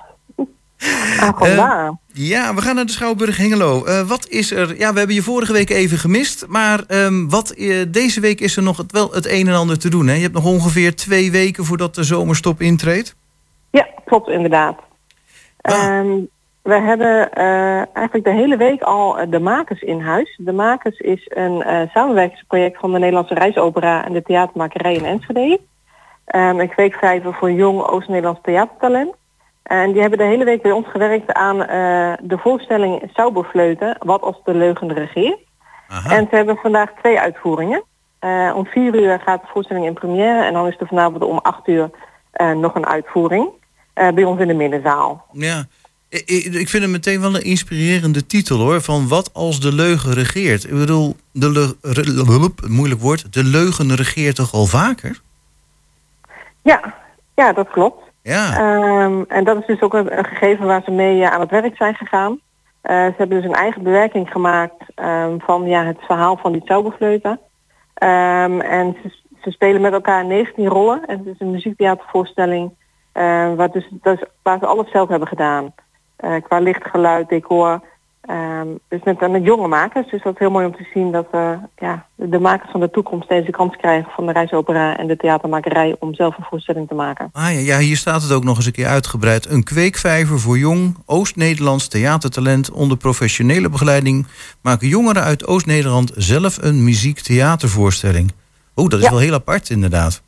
[1.20, 1.94] Ah, vandaar.
[2.12, 3.84] Ja, we gaan naar de Schouwburg Hengelo.
[3.84, 4.78] Eh, wat is er?
[4.78, 6.46] Ja, we hebben je vorige week even gemist.
[6.48, 9.78] Maar ehm, wat, eh, deze week is er nog het, wel het een en ander
[9.78, 10.06] te doen.
[10.06, 10.14] Hè?
[10.14, 13.16] Je hebt nog ongeveer twee weken voordat de zomerstop intreedt.
[13.70, 14.78] Ja, klopt inderdaad.
[15.60, 15.74] Ah.
[15.74, 16.20] Ehm,
[16.62, 20.40] we hebben eh, eigenlijk de hele week al eh, de Makers in huis.
[20.42, 25.60] De Makers is een eh, samenwerkingsproject van de Nederlandse Reisopera en de Theatermakerij in Enschede.
[26.24, 29.14] Ehm een kweekvijver voor jong Oost-Nederlands theatertalent.
[29.62, 34.22] En die hebben de hele week bij ons gewerkt aan eh, de voorstelling Sauberfleuten, wat
[34.22, 35.38] als de leugen regeert.
[36.08, 37.82] En ze hebben vandaag twee uitvoeringen.
[38.18, 41.38] Eh, om vier uur gaat de voorstelling in première en dan is er vanavond om
[41.38, 41.90] acht uur
[42.32, 43.48] eh, nog een uitvoering.
[43.94, 45.26] bij ons in de middenzaal.
[45.32, 45.64] Ja,
[46.08, 48.80] ik, vind het meteen wel een inspirerende titel hoor.
[48.80, 50.64] Van wat als de leugen regeert.
[50.64, 51.74] Ik bedoel, de
[52.68, 53.32] moeilijk woord.
[53.32, 55.20] De leugen regeert toch al vaker?
[56.62, 56.94] Ja,
[57.34, 58.11] ja dat klopt.
[58.22, 58.56] Ja.
[58.56, 61.76] Ehm, en dat is dus ook een, gegeven waar ze mee eh, aan het werk
[61.76, 62.40] zijn gegaan.
[62.80, 66.62] Eh, ze hebben dus een eigen bewerking gemaakt ehm, van ja, het verhaal van die
[66.64, 67.40] Zauberfleuten.
[67.94, 71.06] Ehm, en ze, ze spelen met elkaar 19 rollen.
[71.06, 72.74] En het is een muziektheatervoorstelling
[73.12, 75.74] eh, waar, dus, dus, waar ze alles zelf hebben gedaan.
[76.42, 77.80] Qua licht, geluid, decor.
[78.22, 80.10] Ehm, dus met, met jonge makers.
[80.10, 82.90] Dus dat is heel mooi om te zien dat eh, ja, de makers van de
[82.90, 86.94] toekomst deze kans krijgen van de reisopera en de theatermakerij om zelf een voorstelling te
[86.94, 87.28] maken.
[87.32, 89.50] Ah ja, ja, hier staat het ook nog eens een keer uitgebreid.
[89.50, 94.26] Een kweekvijver voor jong Oost-Nederlands theatertalent onder professionele begeleiding
[94.60, 98.32] maken jongeren uit Oost-Nederland zelf een muziek-theatervoorstelling.
[98.76, 99.10] Oeh, dat is Ja.
[99.10, 100.22] wel heel apart inderdaad.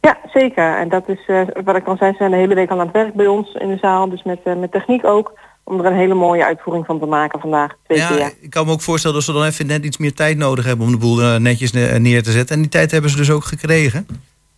[0.00, 0.76] Ja, zeker.
[0.78, 2.86] En dat is eh, wat ik al zei, ze zijn de hele week al aan
[2.86, 4.08] het werk bij ons in de zaal.
[4.08, 5.38] Dus met, eh, met techniek ook.
[5.70, 7.74] Om er een hele mooie uitvoering van te maken vandaag.
[7.86, 8.32] Twee Ja, keer.
[8.40, 10.86] ik kan me ook voorstellen dat ze dan even net iets meer tijd nodig hebben
[10.86, 12.54] om de boel eh, netjes ne- neer te zetten.
[12.56, 14.06] En die tijd hebben ze dus ook gekregen.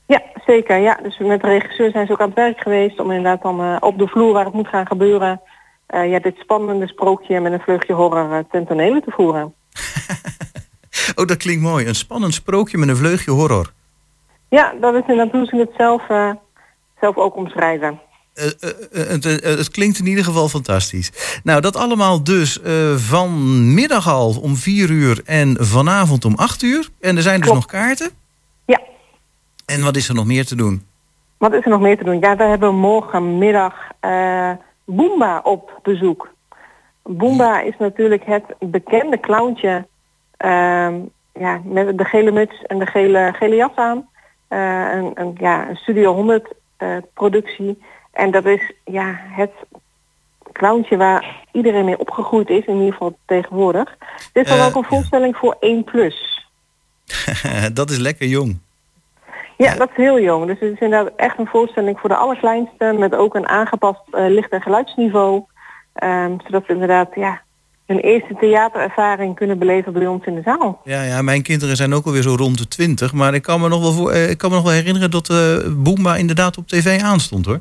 [0.06, 0.78] Ja, zeker.
[0.78, 0.98] Ja.
[1.02, 3.76] Dus met de regisseur zijn ze ook aan het werk geweest om inderdaad dan eh,
[3.80, 5.40] op de vloer waar het moet gaan gebeuren,
[5.86, 9.54] eh, ja, dit spannende sprookje met een vleugje horror eh, ten tonele te voeren.
[11.14, 11.86] Oh, dat klinkt mooi.
[11.86, 13.72] Een spannend sprookje met een vleugje horror.
[14.48, 16.02] Ja, dat is inderdaad hoe ze het zelf,
[17.00, 18.00] zelf ook omschrijven.
[18.34, 18.46] Eh,
[18.92, 21.40] eh, eh, het, klinkt in ieder geval fantastisch.
[21.44, 22.60] Nou, dat allemaal dus
[22.96, 26.88] vanmiddag al om 4 uur en vanavond om 8 uur.
[27.00, 28.10] En er zijn dus nog kaarten.
[28.64, 28.80] Ja.
[29.66, 30.86] En wat is er nog meer te doen?
[31.38, 32.20] Wat is er nog meer te doen?
[32.20, 33.74] Ja, we hebben morgenmiddag
[34.84, 36.30] Boomba op bezoek.
[37.02, 39.86] Boomba is natuurlijk het bekende clowntje
[40.36, 40.94] ehm,
[41.32, 44.08] ja, met de gele muts en de gele, gele jas aan.
[44.48, 46.52] Een, een, ja, een Studio 100
[46.82, 47.82] eh, productie.
[48.12, 49.50] En dat is ja, het
[50.52, 53.96] clowntje waar iedereen mee opgegroeid is, in ieder geval tegenwoordig.
[54.32, 56.46] Dit is dan Eh, ook een voorstelling voor 1 plus.
[57.72, 58.58] dat is lekker jong.
[59.56, 60.46] Ja, dat is heel jong.
[60.46, 64.24] Dus het is inderdaad echt een voorstelling voor de allerkleinste, met ook een aangepast eh,
[64.28, 65.42] licht- en geluidsniveau.
[65.94, 67.40] Ehm, zodat ze inderdaad ja,
[67.86, 70.80] hun eerste theaterervaring kunnen beleven bij ons in de zaal.
[70.84, 73.12] Ja, ja, mijn kinderen zijn ook alweer zo rond de 20.
[73.12, 75.28] Maar ik kan me nog wel, voor, eh, ik kan me nog wel herinneren dat
[75.28, 77.60] eh Boomba inderdaad op tv aanstond hoor.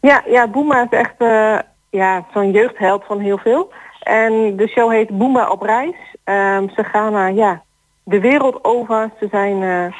[0.00, 1.58] Ja, ja Boema is echt eh,
[1.90, 3.72] ja, zo'n jeugdheld van heel veel.
[4.00, 5.96] En de show heet Boema op reis.
[6.24, 7.62] Ehm, ze gaan naar ja,
[8.02, 9.10] de wereld over.
[9.20, 9.92] Ze zijn eh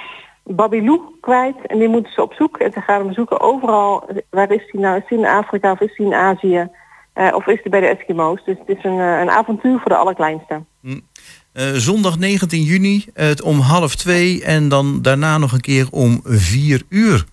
[0.50, 2.56] Babylou kwijt en die moeten ze op zoek.
[2.56, 4.08] En ze gaan hem zoeken overal.
[4.30, 4.96] Waar is hij nou?
[4.96, 6.68] Is hij in Afrika of is hij in Azië?
[7.12, 8.44] Eh, of is hij bij de Eskimo's?
[8.44, 10.62] Dus het is een, een avontuur voor de allerkleinste.
[11.52, 16.20] Eh, zondag 19 juni eh, om half twee en dan daarna nog een keer om
[16.24, 17.24] 4 uur.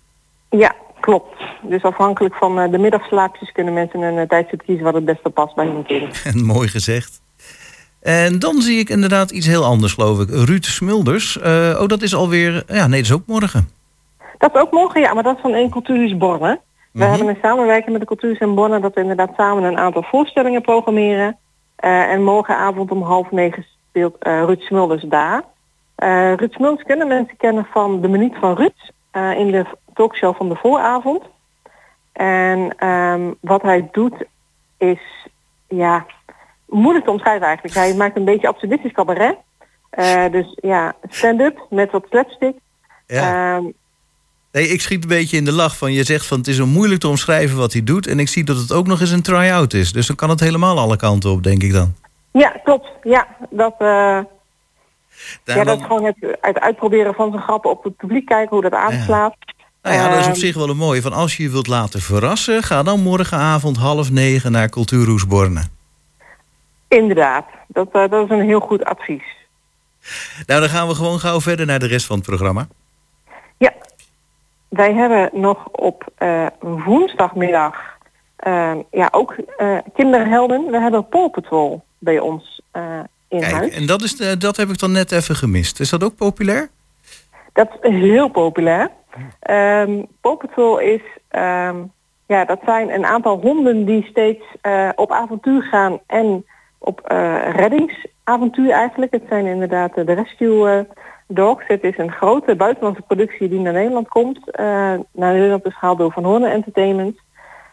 [0.49, 0.75] Ja,
[1.05, 1.35] klopt.
[1.61, 5.29] Dus afhankelijk van eh, de middagslaapjes kunnen mensen een uh, tijdstip kiezen wat het beste
[5.29, 6.21] past bij hun kind.
[6.33, 7.21] En mooi gezegd.
[8.01, 10.29] En dan zie ik inderdaad iets heel anders, geloof ik.
[10.29, 11.39] Ruud Smulders.
[11.39, 12.63] Eh, oh, dat is alweer...
[12.67, 13.69] Ja, nee, dat is ook morgen.
[14.37, 16.59] Dat is ook morgen, ja, maar dat is van één cultuurhuis Borne.
[16.91, 17.09] We Mhm.
[17.09, 20.61] hebben een samenwerking met de cultuurhuis in Borne dat we inderdaad samen een aantal voorstellingen
[20.61, 21.37] programmeren.
[21.75, 25.43] Eh, en morgenavond om half negen speelt eh Ruud Smulders daar.
[25.95, 30.35] Eh Ruud Smulders kunnen mensen kennen van de minuut van Ruud eh, in de talkshow
[30.35, 31.23] van de vooravond.
[32.13, 34.25] En ehm, wat hij doet
[34.77, 35.27] is,
[35.67, 36.05] ja,
[36.65, 37.75] moeilijk te omschrijven eigenlijk.
[37.75, 39.37] Hij maakt een beetje absurdistisch cabaret.
[39.89, 42.55] Eh, dus ja, stand-up met wat slapstick.
[43.07, 43.55] Ja.
[43.55, 43.65] Ehm,
[44.51, 45.93] Nee, ik schiet een beetje in de lach van...
[45.93, 48.07] je zegt van het is zo moeilijk te omschrijven wat hij doet...
[48.07, 49.91] en ik zie dat het ook nog eens een try-out is.
[49.91, 51.95] Dus dan kan het helemaal alle kanten op, denk ik dan.
[52.31, 52.87] Ja, klopt.
[53.03, 54.19] Ja, dat, eh,
[55.43, 58.49] Daar ja, dat is gewoon het, het uitproberen van zijn grappen op het publiek kijken
[58.49, 59.35] hoe dat aanslaat.
[59.81, 61.01] Nou ja, dat is op Ehm, zich wel een mooie.
[61.01, 62.63] Van als je je wilt laten verrassen...
[62.63, 65.63] ga dan morgenavond half negen naar Cultuurhoes Borne.
[66.87, 69.23] Inderdaad, dat, eh, dat is een heel goed advies.
[70.45, 72.67] Nou, dan gaan we gewoon gauw verder naar de rest van het programma.
[73.57, 73.73] Ja,
[74.67, 77.75] wij hebben nog op eh, woensdagmiddag
[78.35, 79.35] eh, ja, ook
[79.93, 80.71] kinderhelden.
[80.71, 82.61] We hebben Paw Patrol bij ons
[83.35, 83.75] in Kijk, huis.
[83.75, 85.79] en dat, is de, dat heb ik dan net even gemist.
[85.79, 86.69] Is dat ook populair?
[87.53, 88.89] Dat is heel populair.
[89.39, 91.75] Ehm Paw Patrol is, ehm,
[92.25, 96.45] ja, dat zijn een aantal honden die steeds eh, op avontuur gaan en
[96.77, 99.11] op eh, reddingsavontuur eigenlijk.
[99.11, 100.79] Het zijn inderdaad de rescue eh,
[101.27, 101.63] dogs.
[101.67, 104.39] Het is een grote buitenlandse productie die naar Nederland komt.
[104.57, 107.19] naar Nederland is gehaald door Van Horne Entertainment.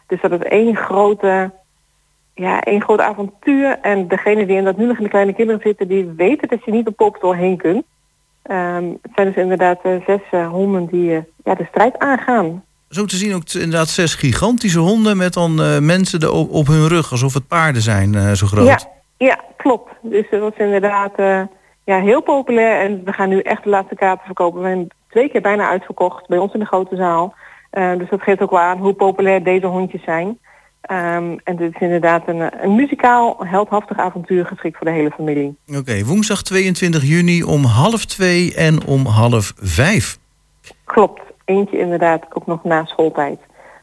[0.07, 1.51] Dus dat is één grote,
[2.33, 3.79] ja, één groot avontuur.
[3.81, 6.65] En degene die in dat nu nog in de kleine kinderen zitten, die weten dat
[6.65, 7.83] je niet op Patrol heen kunt.
[8.43, 12.63] Ehm, het zijn dus inderdaad eh, zes eh, honden die eh, ja, de strijd aangaan.
[12.89, 15.17] Zo te zien ook inderdaad zes gigantische honden...
[15.17, 15.55] met dan
[15.85, 18.67] mensen er op, op hun rug, alsof het paarden zijn, zo groot.
[18.67, 18.79] Ja,
[19.17, 19.91] ja, klopt.
[20.01, 21.11] Dus dat is inderdaad
[21.83, 22.79] ja, heel populair.
[22.79, 24.61] En we gaan nu echt de laatste kaarten verkopen.
[24.61, 27.33] We zijn twee keer bijna uitverkocht bij ons in de grote zaal.
[27.71, 30.39] Dus dat geeft ook wel aan hoe populair deze hondjes zijn.
[30.83, 35.11] Ehm, en dit is inderdaad een, eh, een muzikaal, heldhaftig avontuur geschikt voor de hele
[35.11, 35.57] familie.
[35.75, 40.17] Oké, woensdag 22 juni om half twee en om half vijf.
[40.83, 41.21] Klopt.
[41.45, 43.39] Eentje inderdaad ook nog na schooltijd.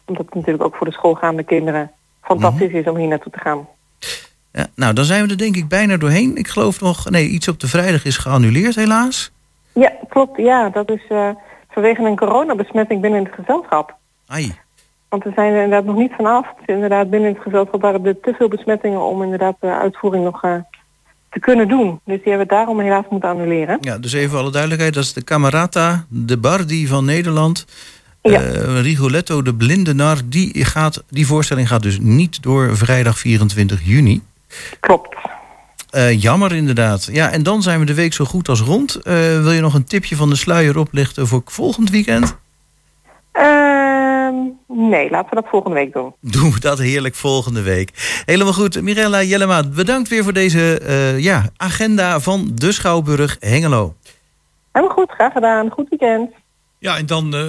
[0.07, 1.91] Omdat het natuurlijk ook voor de schoolgaande kinderen
[2.23, 3.69] fantastisch is om hier naartoe te gaan.
[4.53, 6.37] Ja, nou, dan zijn we er denk ik bijna doorheen.
[6.37, 9.33] Ik geloof nog, nee, iets op de vrijdag is geannuleerd helaas.
[9.73, 10.37] Ja, klopt.
[10.37, 11.29] Ja, dat is eh,
[11.71, 13.95] vanwege een coronabesmetting binnen het gezelschap.
[14.27, 14.55] Ai.
[15.11, 16.47] Want we zijn er inderdaad nog niet vanaf.
[16.57, 20.43] Dus inderdaad, binnen het gezelschap waren er te veel besmettingen om inderdaad de uitvoering nog
[20.45, 20.55] eh,
[21.31, 22.01] te kunnen doen.
[22.05, 23.79] Dus die hebben we daarom helaas moeten annuleren.
[23.81, 27.67] Ja, dus even alle duidelijkheid, dat is de Camerata, de Bardi van Nederland.
[28.23, 28.43] Ja.
[28.43, 34.23] Eh, Rigoletto, de Blindenar, die, gaat, die voorstelling gaat dus niet door vrijdag 24 juni.
[34.81, 35.17] Klopt.
[35.91, 37.09] Eh, jammer inderdaad.
[37.13, 38.95] Ja, en dan zijn we de week zo goed als rond.
[38.95, 42.37] Eh, wil je nog een tipje van de sluier oplichten voor volgend weekend?
[43.33, 43.80] Ehm,
[44.73, 46.15] nee, laten we dat volgende week doen.
[46.21, 48.23] Doen we dat heerlijk volgende week.
[48.25, 48.83] Helemaal goed.
[48.83, 53.95] Mirella Jellema, bedankt weer voor deze eh, ja, agenda van de Schouwburg Hengelo.
[54.73, 55.71] Helemaal goed, graag gedaan.
[55.71, 56.31] Goed weekend.
[56.81, 57.43] Ja, en dan, eh,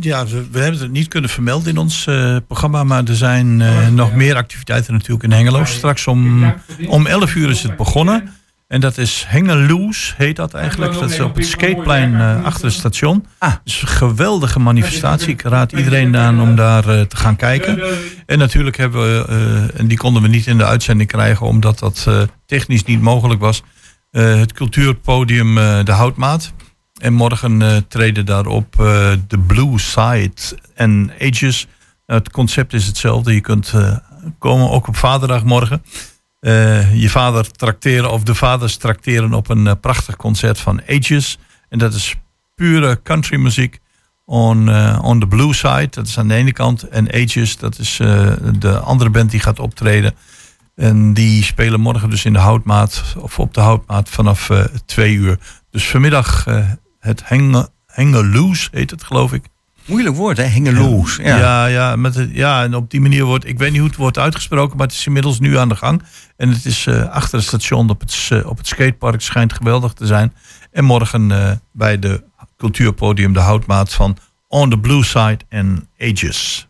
[0.00, 3.60] ja, we, we hebben het niet kunnen vermelden in ons eh, programma, maar er zijn
[3.60, 5.64] eh, nog meer activiteiten natuurlijk in Hengelo.
[5.64, 6.54] Straks om,
[6.88, 8.34] om 11 uur is het begonnen.
[8.68, 10.92] En dat is Hengeloos, heet dat eigenlijk.
[10.92, 13.26] Dat is op het skateplein eh, achter het station.
[13.38, 13.52] Ah.
[13.64, 15.28] Dus een geweldige manifestatie.
[15.28, 17.82] Ik raad iedereen aan om daar eh, te gaan kijken.
[18.26, 21.78] En natuurlijk hebben we, eh, en die konden we niet in de uitzending krijgen, omdat
[21.78, 23.62] dat eh, technisch niet mogelijk was,
[24.10, 26.52] eh, het cultuurpodium eh, De Houtmaat.
[27.00, 30.32] En morgen eh, treden daarop eh de Blue Side
[30.74, 31.66] en Ages.
[32.06, 33.34] Nou, het concept is hetzelfde.
[33.34, 33.96] Je kunt eh,
[34.38, 35.44] komen ook op vaderdag
[36.40, 41.38] Eh, je vader trakteren of de vaders trakteren op een eh, prachtig concert van Ages.
[41.68, 42.14] En dat is
[42.54, 43.78] pure countrymuziek
[44.24, 45.88] on, eh, on the blue side.
[45.90, 46.82] Dat is aan de ene kant.
[46.82, 47.96] En Ages, dat is
[48.58, 50.14] de andere band die gaat optreden.
[50.74, 54.50] En die spelen morgen dus in de houtmaat, of op de houtmaat vanaf
[54.86, 55.38] twee uur.
[55.70, 56.44] Dus vanmiddag
[56.98, 59.44] het Henge, Hengeloos heet het, geloof ik.
[59.88, 60.42] Moeilijk woord, hè?
[60.42, 61.16] Hengeloos.
[61.16, 61.38] Ja.
[61.38, 63.98] Ja, ja, met het, ja, en op die manier wordt, ik weet niet hoe het
[63.98, 66.02] wordt uitgesproken, maar het is inmiddels nu aan de gang.
[66.36, 69.92] En het is eh, achter het station op het, eh, op het skatepark, schijnt geweldig
[69.92, 70.34] te zijn.
[70.72, 72.24] En morgen eh, bij de
[72.56, 74.16] cultuurpodium de houtmaat van
[74.48, 76.67] On the Blue Side en Ages.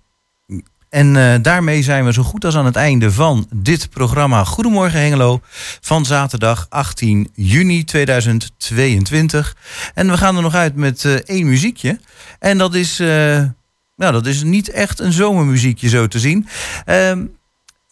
[0.90, 5.00] En eh, daarmee zijn we zo goed als aan het einde van dit programma Goedemorgen
[5.00, 5.40] Hengelo
[5.80, 9.56] van zaterdag 18 juni 2022.
[9.94, 12.00] En we gaan er nog uit met eh, één muziekje.
[12.38, 12.98] En dat is,
[13.96, 16.48] nou, dat is niet echt een zomermuziekje zo te zien.
[16.84, 17.24] Ehm,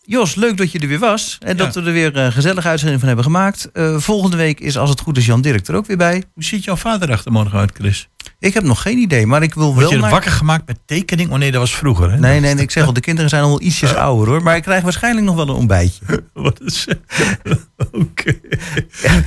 [0.09, 1.37] Jos, leuk dat je er weer was.
[1.41, 1.81] En dat Ja.
[1.81, 3.71] we er weer een gezellige uitzending van hebben gemaakt.
[3.73, 6.25] Eh, volgende week is als het goed is Jan Dirk er ook weer bij.
[6.35, 8.09] Hoe ziet jouw vaderdag er morgen uit, Chris?
[8.39, 10.11] Ik heb nog geen idee, maar ik wil Word wel je naar...
[10.11, 11.31] wakker gemaakt met tekening?
[11.31, 12.11] Oh nee, dat was vroeger.
[12.11, 12.19] Hè?
[12.19, 14.43] Nee, nee, nee, ik zeg al, de kinderen zijn al ietsjes ouder hoor.
[14.43, 16.05] Maar ik krijg waarschijnlijk nog wel een ontbijtje.
[16.33, 16.87] Wat is
[17.93, 18.33] Oké.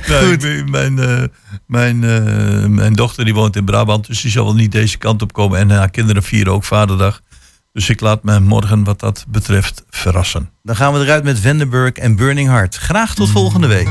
[0.08, 1.22] Nou, ik ben- mijn, eh,
[1.66, 5.22] mijn, eh, mijn dochter die woont in Brabant, dus die zal wel niet deze kant
[5.22, 5.58] op komen.
[5.58, 7.20] En haar kinderen vieren ook vaderdag.
[7.72, 10.50] Dus ik laat me morgen wat dat betreft verrassen.
[10.62, 12.76] Dan gaan we eruit met Vandenberg en Burning Heart.
[12.76, 13.88] Graag tot volgende week.